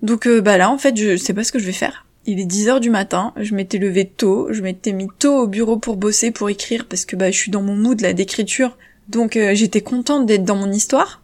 Donc 0.04 0.28
euh, 0.28 0.39
bah 0.39 0.58
là, 0.58 0.69
en 0.69 0.78
fait, 0.78 0.95
je 0.95 1.17
sais 1.17 1.34
pas 1.34 1.43
ce 1.43 1.52
que 1.52 1.60
je 1.60 1.65
vais 1.65 1.71
faire. 1.71 2.06
Il 2.26 2.39
est 2.39 2.45
10h 2.45 2.80
du 2.80 2.89
matin, 2.89 3.34
je 3.38 3.54
m'étais 3.54 3.80
levé 3.80 4.06
tôt, 4.06 4.47
je 4.52 4.62
m'étais 4.62 4.93
mis 4.93 5.08
tôt 5.19 5.39
au 5.39 5.47
bureau 5.47 5.78
pour 5.78 5.97
bosser, 5.97 6.32
pour 6.32 6.49
écrire, 6.49 6.86
parce 6.88 7.04
que 7.04 7.17
bah 7.17 7.32
je 7.32 7.38
suis 7.38 7.52
dans 7.52 7.62
mon 7.62 7.76
mood 7.76 7.99
là 7.99 8.13
d'écriture, 8.13 8.78
donc 9.10 9.36
euh, 9.36 9.54
j'étais 9.56 9.82
contente 9.82 10.26
d'être 10.26 10.45
dans 10.45 10.56
mon 10.56 10.71
histoire. 10.71 11.21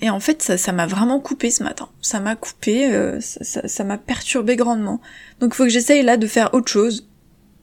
Et 0.00 0.10
en 0.10 0.20
fait, 0.20 0.40
ça, 0.42 0.72
m'a 0.72 0.86
vraiment 0.86 1.18
coupé 1.18 1.50
ce 1.50 1.64
matin. 1.64 1.88
Ça 2.02 2.20
m'a 2.20 2.36
coupé, 2.36 2.88
ça 3.20 3.82
m'a 3.82 3.98
perturbé 3.98 4.54
grandement. 4.54 5.00
Donc 5.40 5.54
faut 5.54 5.64
que 5.64 5.70
j'essaye 5.70 6.04
là 6.04 6.16
de 6.16 6.28
faire 6.28 6.54
autre 6.54 6.70
chose, 6.70 7.08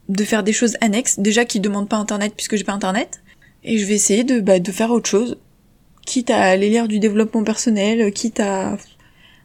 de 0.10 0.24
faire 0.26 0.44
des 0.44 0.52
choses 0.52 0.76
annexes, 0.82 1.18
déjà 1.18 1.46
qui 1.46 1.62
demandent 1.62 1.88
pas 1.88 1.96
internet 1.96 2.34
puisque 2.36 2.58
j'ai 2.58 2.66
pas 2.66 2.74
internet, 2.74 3.22
et 3.66 3.78
je 3.78 3.86
vais 3.86 3.96
essayer 3.96 4.24
de, 4.24 4.40
bah, 4.40 4.60
de 4.60 4.72
faire 4.72 4.92
autre 4.92 5.10
chose. 5.10 5.38
Quitte 6.06 6.30
à 6.30 6.42
aller 6.42 6.70
lire 6.70 6.88
du 6.88 7.00
développement 7.00 7.44
personnel, 7.44 8.14
quitte 8.14 8.40
à, 8.40 8.78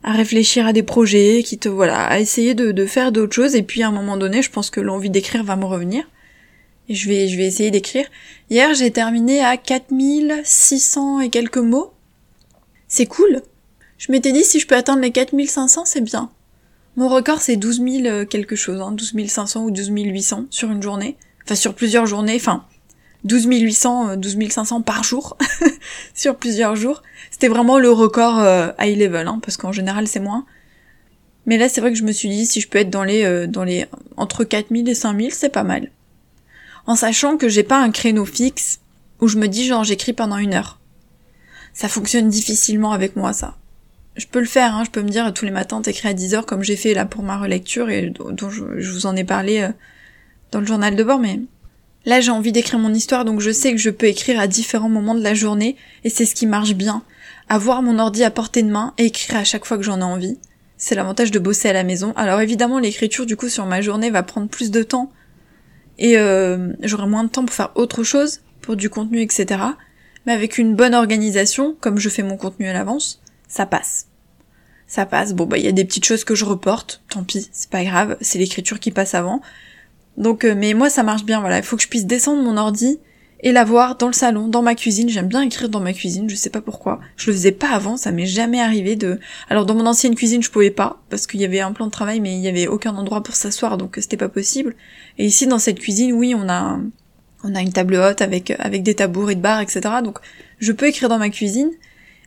à 0.02 0.12
réfléchir 0.12 0.66
à 0.66 0.72
des 0.72 0.82
projets, 0.82 1.42
quitte, 1.44 1.66
voilà, 1.66 2.04
à 2.04 2.20
essayer 2.20 2.54
de, 2.54 2.70
de 2.70 2.86
faire 2.86 3.12
d'autres 3.12 3.34
choses. 3.34 3.56
Et 3.56 3.62
puis 3.62 3.82
à 3.82 3.88
un 3.88 3.92
moment 3.92 4.18
donné, 4.18 4.42
je 4.42 4.50
pense 4.50 4.70
que 4.70 4.80
l'envie 4.80 5.10
d'écrire 5.10 5.42
va 5.42 5.56
me 5.56 5.64
revenir. 5.64 6.04
Et 6.88 6.94
je 6.94 7.08
vais, 7.08 7.28
je 7.28 7.36
vais 7.36 7.46
essayer 7.46 7.70
d'écrire. 7.70 8.06
Hier, 8.50 8.74
j'ai 8.74 8.90
terminé 8.90 9.40
à 9.40 9.56
4600 9.56 11.20
et 11.20 11.30
quelques 11.30 11.56
mots. 11.56 11.92
C'est 12.88 13.06
cool. 13.06 13.42
Je 13.96 14.12
m'étais 14.12 14.32
dit, 14.32 14.44
si 14.44 14.60
je 14.60 14.66
peux 14.66 14.76
atteindre 14.76 15.00
les 15.00 15.12
4500, 15.12 15.84
c'est 15.86 16.00
bien. 16.00 16.30
Mon 16.96 17.08
record, 17.08 17.40
c'est 17.40 17.56
12 17.56 17.82
000 18.02 18.24
quelque 18.26 18.56
chose, 18.56 18.80
hein, 18.80 18.92
12 18.92 19.14
500 19.28 19.64
ou 19.64 19.70
12 19.70 19.90
800 19.94 20.46
sur 20.50 20.70
une 20.70 20.82
journée. 20.82 21.16
Enfin, 21.44 21.54
sur 21.54 21.74
plusieurs 21.74 22.06
journées. 22.06 22.36
Enfin, 22.36 22.64
12 23.24 23.46
800, 23.46 24.16
12 24.16 24.48
500 24.48 24.82
par 24.82 25.04
jour 25.04 25.36
sur 26.14 26.36
plusieurs 26.36 26.76
jours. 26.76 27.02
C'était 27.30 27.48
vraiment 27.48 27.78
le 27.78 27.90
record 27.90 28.38
euh, 28.38 28.68
high 28.78 28.98
level, 28.98 29.26
hein, 29.26 29.40
parce 29.42 29.56
qu'en 29.56 29.72
général 29.72 30.06
c'est 30.06 30.20
moins. 30.20 30.46
Mais 31.46 31.58
là 31.58 31.68
c'est 31.68 31.80
vrai 31.80 31.92
que 31.92 31.98
je 31.98 32.04
me 32.04 32.12
suis 32.12 32.28
dit 32.28 32.46
si 32.46 32.60
je 32.60 32.68
peux 32.68 32.78
être 32.78 32.90
dans 32.90 33.04
les 33.04 33.24
euh, 33.24 33.46
dans 33.46 33.64
les 33.64 33.86
entre 34.16 34.44
4000 34.44 34.88
et 34.88 34.94
5000, 34.94 35.32
c'est 35.32 35.48
pas 35.48 35.64
mal. 35.64 35.90
En 36.86 36.96
sachant 36.96 37.36
que 37.36 37.48
j'ai 37.48 37.62
pas 37.62 37.78
un 37.78 37.90
créneau 37.90 38.24
fixe 38.24 38.80
où 39.20 39.28
je 39.28 39.38
me 39.38 39.48
dis 39.48 39.66
genre 39.66 39.84
j'écris 39.84 40.12
pendant 40.12 40.38
une 40.38 40.54
heure. 40.54 40.78
Ça 41.72 41.88
fonctionne 41.88 42.28
difficilement 42.28 42.92
avec 42.92 43.16
moi 43.16 43.32
ça. 43.32 43.56
Je 44.16 44.26
peux 44.26 44.40
le 44.40 44.46
faire, 44.46 44.74
hein, 44.74 44.82
je 44.84 44.90
peux 44.90 45.02
me 45.02 45.08
dire 45.08 45.32
tous 45.32 45.44
les 45.44 45.50
matins 45.50 45.80
t'écris 45.80 46.08
à 46.08 46.14
10 46.14 46.34
heures 46.34 46.46
comme 46.46 46.62
j'ai 46.62 46.76
fait 46.76 46.94
là 46.94 47.06
pour 47.06 47.22
ma 47.22 47.38
relecture 47.38 47.90
et 47.90 48.10
dont 48.10 48.50
je, 48.50 48.90
vous 48.90 49.06
en 49.06 49.14
ai 49.14 49.24
parlé 49.24 49.60
euh, 49.60 49.68
dans 50.50 50.60
le 50.60 50.66
journal 50.66 50.96
de 50.96 51.04
bord, 51.04 51.20
mais 51.20 51.40
Là, 52.06 52.20
j'ai 52.20 52.30
envie 52.30 52.52
d'écrire 52.52 52.78
mon 52.78 52.94
histoire, 52.94 53.24
donc 53.24 53.40
je 53.40 53.50
sais 53.50 53.72
que 53.72 53.78
je 53.78 53.90
peux 53.90 54.06
écrire 54.06 54.40
à 54.40 54.46
différents 54.46 54.88
moments 54.88 55.14
de 55.14 55.22
la 55.22 55.34
journée, 55.34 55.76
et 56.04 56.10
c'est 56.10 56.24
ce 56.24 56.34
qui 56.34 56.46
marche 56.46 56.74
bien. 56.74 57.02
Avoir 57.48 57.82
mon 57.82 57.98
ordi 57.98 58.24
à 58.24 58.30
portée 58.30 58.62
de 58.62 58.70
main 58.70 58.94
et 58.96 59.06
écrire 59.06 59.38
à 59.38 59.44
chaque 59.44 59.66
fois 59.66 59.76
que 59.76 59.82
j'en 59.82 60.00
ai 60.00 60.04
envie. 60.04 60.38
C'est 60.78 60.94
l'avantage 60.94 61.30
de 61.30 61.38
bosser 61.38 61.68
à 61.68 61.74
la 61.74 61.84
maison. 61.84 62.14
Alors 62.16 62.40
évidemment, 62.40 62.78
l'écriture, 62.78 63.26
du 63.26 63.36
coup, 63.36 63.50
sur 63.50 63.66
ma 63.66 63.82
journée 63.82 64.10
va 64.10 64.22
prendre 64.22 64.48
plus 64.48 64.70
de 64.70 64.82
temps, 64.82 65.12
et 65.98 66.16
euh, 66.16 66.72
j'aurai 66.82 67.06
moins 67.06 67.24
de 67.24 67.28
temps 67.28 67.44
pour 67.44 67.54
faire 67.54 67.72
autre 67.74 68.02
chose, 68.02 68.40
pour 68.62 68.76
du 68.76 68.88
contenu, 68.88 69.20
etc. 69.20 69.60
Mais 70.24 70.32
avec 70.32 70.56
une 70.56 70.74
bonne 70.74 70.94
organisation, 70.94 71.76
comme 71.80 71.98
je 71.98 72.08
fais 72.08 72.22
mon 72.22 72.38
contenu 72.38 72.66
à 72.66 72.72
l'avance, 72.72 73.20
ça 73.46 73.66
passe. 73.66 74.06
Ça 74.86 75.04
passe. 75.06 75.34
Bon, 75.34 75.44
bah, 75.44 75.58
il 75.58 75.64
y 75.64 75.68
a 75.68 75.72
des 75.72 75.84
petites 75.84 76.06
choses 76.06 76.24
que 76.24 76.34
je 76.34 76.46
reporte, 76.46 77.02
tant 77.10 77.24
pis, 77.24 77.48
c'est 77.52 77.70
pas 77.70 77.84
grave, 77.84 78.16
c'est 78.22 78.38
l'écriture 78.38 78.80
qui 78.80 78.90
passe 78.90 79.14
avant. 79.14 79.42
Donc, 80.20 80.44
euh, 80.44 80.54
mais 80.56 80.74
moi 80.74 80.90
ça 80.90 81.02
marche 81.02 81.24
bien, 81.24 81.40
voilà. 81.40 81.56
Il 81.56 81.64
faut 81.64 81.76
que 81.76 81.82
je 81.82 81.88
puisse 81.88 82.06
descendre 82.06 82.42
mon 82.42 82.58
ordi 82.58 83.00
et 83.42 83.52
l'avoir 83.52 83.96
dans 83.96 84.06
le 84.06 84.12
salon, 84.12 84.48
dans 84.48 84.60
ma 84.60 84.74
cuisine. 84.74 85.08
J'aime 85.08 85.28
bien 85.28 85.40
écrire 85.40 85.70
dans 85.70 85.80
ma 85.80 85.94
cuisine, 85.94 86.28
je 86.28 86.36
sais 86.36 86.50
pas 86.50 86.60
pourquoi. 86.60 87.00
Je 87.16 87.28
le 87.28 87.32
faisais 87.32 87.52
pas 87.52 87.70
avant, 87.70 87.96
ça 87.96 88.12
m'est 88.12 88.26
jamais 88.26 88.60
arrivé 88.60 88.96
de. 88.96 89.18
Alors 89.48 89.64
dans 89.64 89.74
mon 89.74 89.86
ancienne 89.86 90.14
cuisine, 90.14 90.42
je 90.42 90.50
pouvais 90.50 90.70
pas 90.70 91.00
parce 91.08 91.26
qu'il 91.26 91.40
y 91.40 91.44
avait 91.46 91.60
un 91.60 91.72
plan 91.72 91.86
de 91.86 91.90
travail, 91.90 92.20
mais 92.20 92.34
il 92.34 92.40
y 92.42 92.48
avait 92.48 92.66
aucun 92.66 92.94
endroit 92.96 93.22
pour 93.22 93.34
s'asseoir, 93.34 93.78
donc 93.78 93.96
c'était 93.98 94.18
pas 94.18 94.28
possible. 94.28 94.76
Et 95.16 95.24
ici 95.24 95.46
dans 95.46 95.58
cette 95.58 95.80
cuisine, 95.80 96.12
oui, 96.12 96.34
on 96.36 96.50
a 96.50 96.78
on 97.42 97.54
a 97.54 97.62
une 97.62 97.72
table 97.72 97.94
haute 97.96 98.20
avec 98.20 98.52
avec 98.58 98.82
des 98.82 98.94
tabourets 98.94 99.36
de 99.36 99.40
bar, 99.40 99.62
etc. 99.62 99.80
Donc 100.04 100.18
je 100.58 100.72
peux 100.72 100.86
écrire 100.86 101.08
dans 101.08 101.18
ma 101.18 101.30
cuisine. 101.30 101.70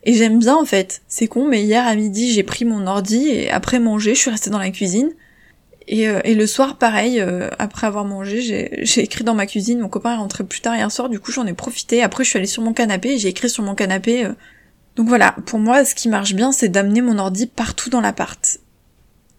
Et 0.06 0.14
j'aime 0.14 0.38
bien 0.40 0.56
en 0.56 0.64
fait. 0.64 1.00
C'est 1.06 1.28
con, 1.28 1.48
mais 1.48 1.62
hier 1.62 1.86
à 1.86 1.94
midi 1.94 2.32
j'ai 2.32 2.42
pris 2.42 2.64
mon 2.64 2.88
ordi 2.88 3.28
et 3.28 3.50
après 3.50 3.78
manger, 3.78 4.14
je 4.16 4.20
suis 4.20 4.30
restée 4.30 4.50
dans 4.50 4.58
la 4.58 4.70
cuisine. 4.70 5.10
Et, 5.86 6.08
euh, 6.08 6.20
et, 6.24 6.34
le 6.34 6.46
soir, 6.46 6.78
pareil, 6.78 7.20
euh, 7.20 7.50
après 7.58 7.86
avoir 7.86 8.04
mangé, 8.04 8.40
j'ai 8.82 9.00
écrit 9.02 9.24
dans 9.24 9.34
ma 9.34 9.46
cuisine. 9.46 9.80
Mon 9.80 9.88
copain 9.88 10.14
est 10.14 10.18
rentré 10.18 10.44
plus 10.44 10.60
tard 10.60 10.74
hier 10.74 10.90
soir, 10.90 11.08
du 11.08 11.20
coup 11.20 11.30
j'en 11.30 11.46
ai 11.46 11.52
profité. 11.52 12.02
Après, 12.02 12.24
je 12.24 12.30
suis 12.30 12.38
allée 12.38 12.46
sur 12.46 12.62
mon 12.62 12.72
canapé 12.72 13.10
et 13.10 13.18
j'ai 13.18 13.28
écrit 13.28 13.50
sur 13.50 13.62
mon 13.62 13.74
canapé. 13.74 14.24
Euh. 14.24 14.32
Donc 14.96 15.08
voilà, 15.08 15.36
pour 15.44 15.58
moi, 15.58 15.84
ce 15.84 15.94
qui 15.94 16.08
marche 16.08 16.34
bien, 16.34 16.52
c'est 16.52 16.68
d'amener 16.68 17.02
mon 17.02 17.18
ordi 17.18 17.46
partout 17.46 17.90
dans 17.90 18.00
l'appart. 18.00 18.60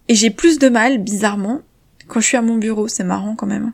Et 0.07 0.15
j'ai 0.15 0.29
plus 0.29 0.59
de 0.59 0.69
mal, 0.69 0.99
bizarrement, 0.99 1.61
quand 2.07 2.19
je 2.19 2.27
suis 2.27 2.37
à 2.37 2.41
mon 2.41 2.57
bureau. 2.57 2.87
C'est 2.87 3.03
marrant 3.03 3.35
quand 3.35 3.47
même. 3.47 3.71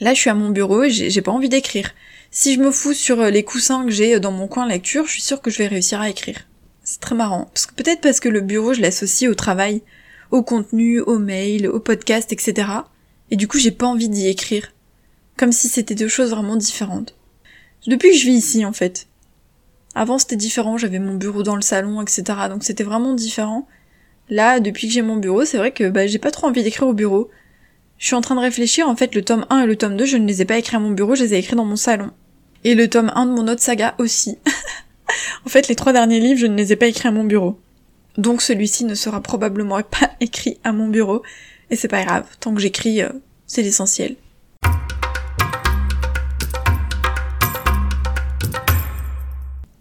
Là, 0.00 0.12
je 0.12 0.20
suis 0.20 0.30
à 0.30 0.34
mon 0.34 0.50
bureau 0.50 0.82
et 0.82 0.90
j'ai 0.90 1.22
pas 1.22 1.30
envie 1.30 1.48
d'écrire. 1.48 1.92
Si 2.30 2.54
je 2.54 2.60
me 2.60 2.70
fous 2.70 2.94
sur 2.94 3.20
euh, 3.20 3.30
les 3.30 3.44
coussins 3.44 3.84
que 3.84 3.90
j'ai 3.90 4.18
dans 4.18 4.32
mon 4.32 4.48
coin 4.48 4.66
lecture, 4.66 5.06
je 5.06 5.12
suis 5.12 5.22
sûre 5.22 5.40
que 5.40 5.50
je 5.50 5.58
vais 5.58 5.68
réussir 5.68 6.00
à 6.00 6.10
écrire. 6.10 6.40
C'est 6.82 7.00
très 7.00 7.14
marrant. 7.14 7.50
Peut-être 7.76 8.00
parce 8.00 8.20
que 8.20 8.28
le 8.28 8.40
bureau, 8.40 8.74
je 8.74 8.80
l'associe 8.80 9.30
au 9.30 9.34
travail, 9.34 9.82
au 10.32 10.42
contenu, 10.42 11.00
au 11.00 11.18
mail, 11.18 11.68
au 11.68 11.78
podcast, 11.78 12.32
etc. 12.32 12.68
Et 13.30 13.36
du 13.36 13.46
coup, 13.46 13.58
j'ai 13.58 13.70
pas 13.70 13.86
envie 13.86 14.08
d'y 14.08 14.26
écrire. 14.26 14.72
Comme 15.36 15.52
si 15.52 15.68
c'était 15.68 15.94
deux 15.94 16.08
choses 16.08 16.30
vraiment 16.30 16.56
différentes. 16.56 17.14
Depuis 17.86 18.10
que 18.10 18.16
je 18.16 18.24
vis 18.24 18.38
ici, 18.38 18.64
en 18.64 18.72
fait. 18.72 19.06
Avant, 19.94 20.18
c'était 20.18 20.36
différent, 20.36 20.78
j'avais 20.78 20.98
mon 20.98 21.14
bureau 21.14 21.42
dans 21.42 21.54
le 21.54 21.62
salon, 21.62 22.00
etc. 22.00 22.24
Donc 22.48 22.64
c'était 22.64 22.82
vraiment 22.82 23.14
différent. 23.14 23.68
Là, 24.30 24.60
depuis 24.60 24.88
que 24.88 24.94
j'ai 24.94 25.02
mon 25.02 25.16
bureau, 25.16 25.44
c'est 25.44 25.58
vrai 25.58 25.72
que 25.72 25.90
bah, 25.90 26.06
j'ai 26.06 26.18
pas 26.18 26.30
trop 26.30 26.46
envie 26.46 26.62
d'écrire 26.62 26.88
au 26.88 26.94
bureau. 26.94 27.30
Je 27.98 28.06
suis 28.06 28.14
en 28.14 28.22
train 28.22 28.34
de 28.34 28.40
réfléchir, 28.40 28.88
en 28.88 28.96
fait, 28.96 29.14
le 29.14 29.22
tome 29.22 29.44
1 29.50 29.60
et 29.60 29.66
le 29.66 29.76
tome 29.76 29.96
2, 29.96 30.06
je 30.06 30.16
ne 30.16 30.26
les 30.26 30.40
ai 30.40 30.44
pas 30.46 30.56
écrits 30.56 30.76
à 30.76 30.80
mon 30.80 30.90
bureau, 30.90 31.14
je 31.14 31.24
les 31.24 31.34
ai 31.34 31.38
écrits 31.38 31.56
dans 31.56 31.66
mon 31.66 31.76
salon. 31.76 32.10
Et 32.64 32.74
le 32.74 32.88
tome 32.88 33.12
1 33.14 33.26
de 33.26 33.32
mon 33.32 33.48
autre 33.48 33.60
saga 33.60 33.94
aussi. 33.98 34.38
en 35.46 35.48
fait, 35.50 35.68
les 35.68 35.76
trois 35.76 35.92
derniers 35.92 36.20
livres, 36.20 36.40
je 36.40 36.46
ne 36.46 36.56
les 36.56 36.72
ai 36.72 36.76
pas 36.76 36.86
écrits 36.86 37.08
à 37.08 37.12
mon 37.12 37.24
bureau. 37.24 37.60
Donc 38.18 38.42
celui-ci 38.42 38.84
ne 38.84 38.94
sera 38.94 39.20
probablement 39.20 39.80
pas 39.82 40.10
écrit 40.20 40.58
à 40.64 40.72
mon 40.72 40.88
bureau. 40.88 41.22
Et 41.70 41.76
c'est 41.76 41.88
pas 41.88 42.04
grave, 42.04 42.26
tant 42.40 42.54
que 42.54 42.60
j'écris, 42.60 43.02
euh, 43.02 43.08
c'est 43.46 43.62
l'essentiel. 43.62 44.16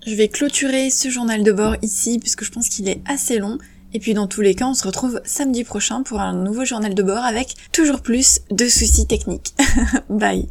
Je 0.05 0.15
vais 0.15 0.29
clôturer 0.29 0.89
ce 0.89 1.09
journal 1.09 1.43
de 1.43 1.51
bord 1.51 1.75
ici 1.81 2.17
puisque 2.19 2.43
je 2.43 2.51
pense 2.51 2.69
qu'il 2.69 2.89
est 2.89 3.01
assez 3.05 3.37
long. 3.37 3.59
Et 3.93 3.99
puis 3.99 4.13
dans 4.13 4.27
tous 4.27 4.41
les 4.41 4.55
cas, 4.55 4.65
on 4.65 4.73
se 4.73 4.85
retrouve 4.85 5.21
samedi 5.25 5.63
prochain 5.63 6.01
pour 6.01 6.21
un 6.21 6.33
nouveau 6.33 6.65
journal 6.65 6.93
de 6.93 7.03
bord 7.03 7.23
avec 7.23 7.55
toujours 7.71 8.01
plus 8.01 8.39
de 8.49 8.67
soucis 8.67 9.05
techniques. 9.05 9.53
Bye 10.09 10.47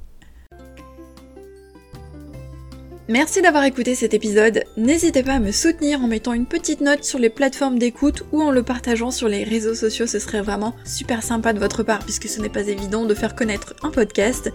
Merci 3.11 3.43
d'avoir 3.43 3.65
écouté 3.65 3.97
cet 3.97 4.15
épisode. 4.15 4.63
N'hésitez 4.77 5.25
pas 5.25 5.33
à 5.33 5.41
me 5.41 5.51
soutenir 5.51 6.01
en 6.01 6.07
mettant 6.07 6.33
une 6.33 6.47
petite 6.47 6.81
note 6.81 7.03
sur 7.03 7.19
les 7.19 7.29
plateformes 7.29 7.77
d'écoute 7.77 8.23
ou 8.31 8.41
en 8.41 8.53
le 8.53 8.63
partageant 8.63 9.11
sur 9.11 9.27
les 9.27 9.43
réseaux 9.43 9.75
sociaux. 9.75 10.07
Ce 10.07 10.21
serait 10.21 10.43
vraiment 10.43 10.77
super 10.85 11.25
sympa 11.25 11.53
de 11.53 11.59
votre 11.59 11.83
part 11.83 12.05
puisque 12.05 12.29
ce 12.29 12.41
n'est 12.41 12.49
pas 12.49 12.69
évident 12.69 13.07
de 13.07 13.15
faire 13.15 13.35
connaître 13.35 13.75
un 13.83 13.91
podcast. 13.91 14.53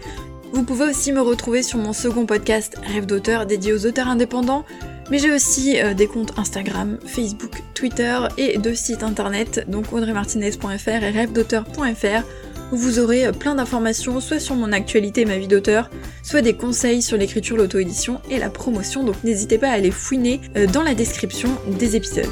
Vous 0.53 0.63
pouvez 0.63 0.85
aussi 0.85 1.11
me 1.11 1.19
retrouver 1.19 1.63
sur 1.63 1.79
mon 1.79 1.91
second 1.91 2.25
podcast 2.25 2.77
Rêve 2.81 3.05
d'auteur 3.05 3.45
dédié 3.45 3.73
aux 3.73 3.85
auteurs 3.85 4.07
indépendants. 4.07 4.63
Mais 5.11 5.19
j'ai 5.19 5.31
aussi 5.31 5.81
euh, 5.81 5.93
des 5.93 6.07
comptes 6.07 6.31
Instagram, 6.37 6.97
Facebook, 7.05 7.61
Twitter 7.73 8.19
et 8.37 8.57
deux 8.57 8.73
sites 8.73 9.03
internet, 9.03 9.65
donc 9.67 9.91
audreymartinez.fr 9.91 10.87
et 10.87 11.09
rêvedauteur.fr, 11.09 12.23
vous 12.71 12.99
aurez 12.99 13.25
euh, 13.25 13.31
plein 13.31 13.55
d'informations, 13.55 14.19
soit 14.19 14.39
sur 14.39 14.55
mon 14.55 14.71
actualité 14.71 15.21
et 15.21 15.25
ma 15.25 15.37
vie 15.37 15.47
d'auteur, 15.47 15.89
soit 16.23 16.41
des 16.41 16.53
conseils 16.53 17.01
sur 17.01 17.17
l'écriture, 17.17 17.57
l'auto-édition 17.57 18.21
et 18.29 18.39
la 18.39 18.49
promotion, 18.49 19.03
donc 19.03 19.15
n'hésitez 19.23 19.57
pas 19.57 19.69
à 19.69 19.73
aller 19.73 19.91
fouiner 19.91 20.41
euh, 20.55 20.67
dans 20.67 20.83
la 20.83 20.95
description 20.95 21.49
des 21.79 21.95
épisodes. 21.95 22.25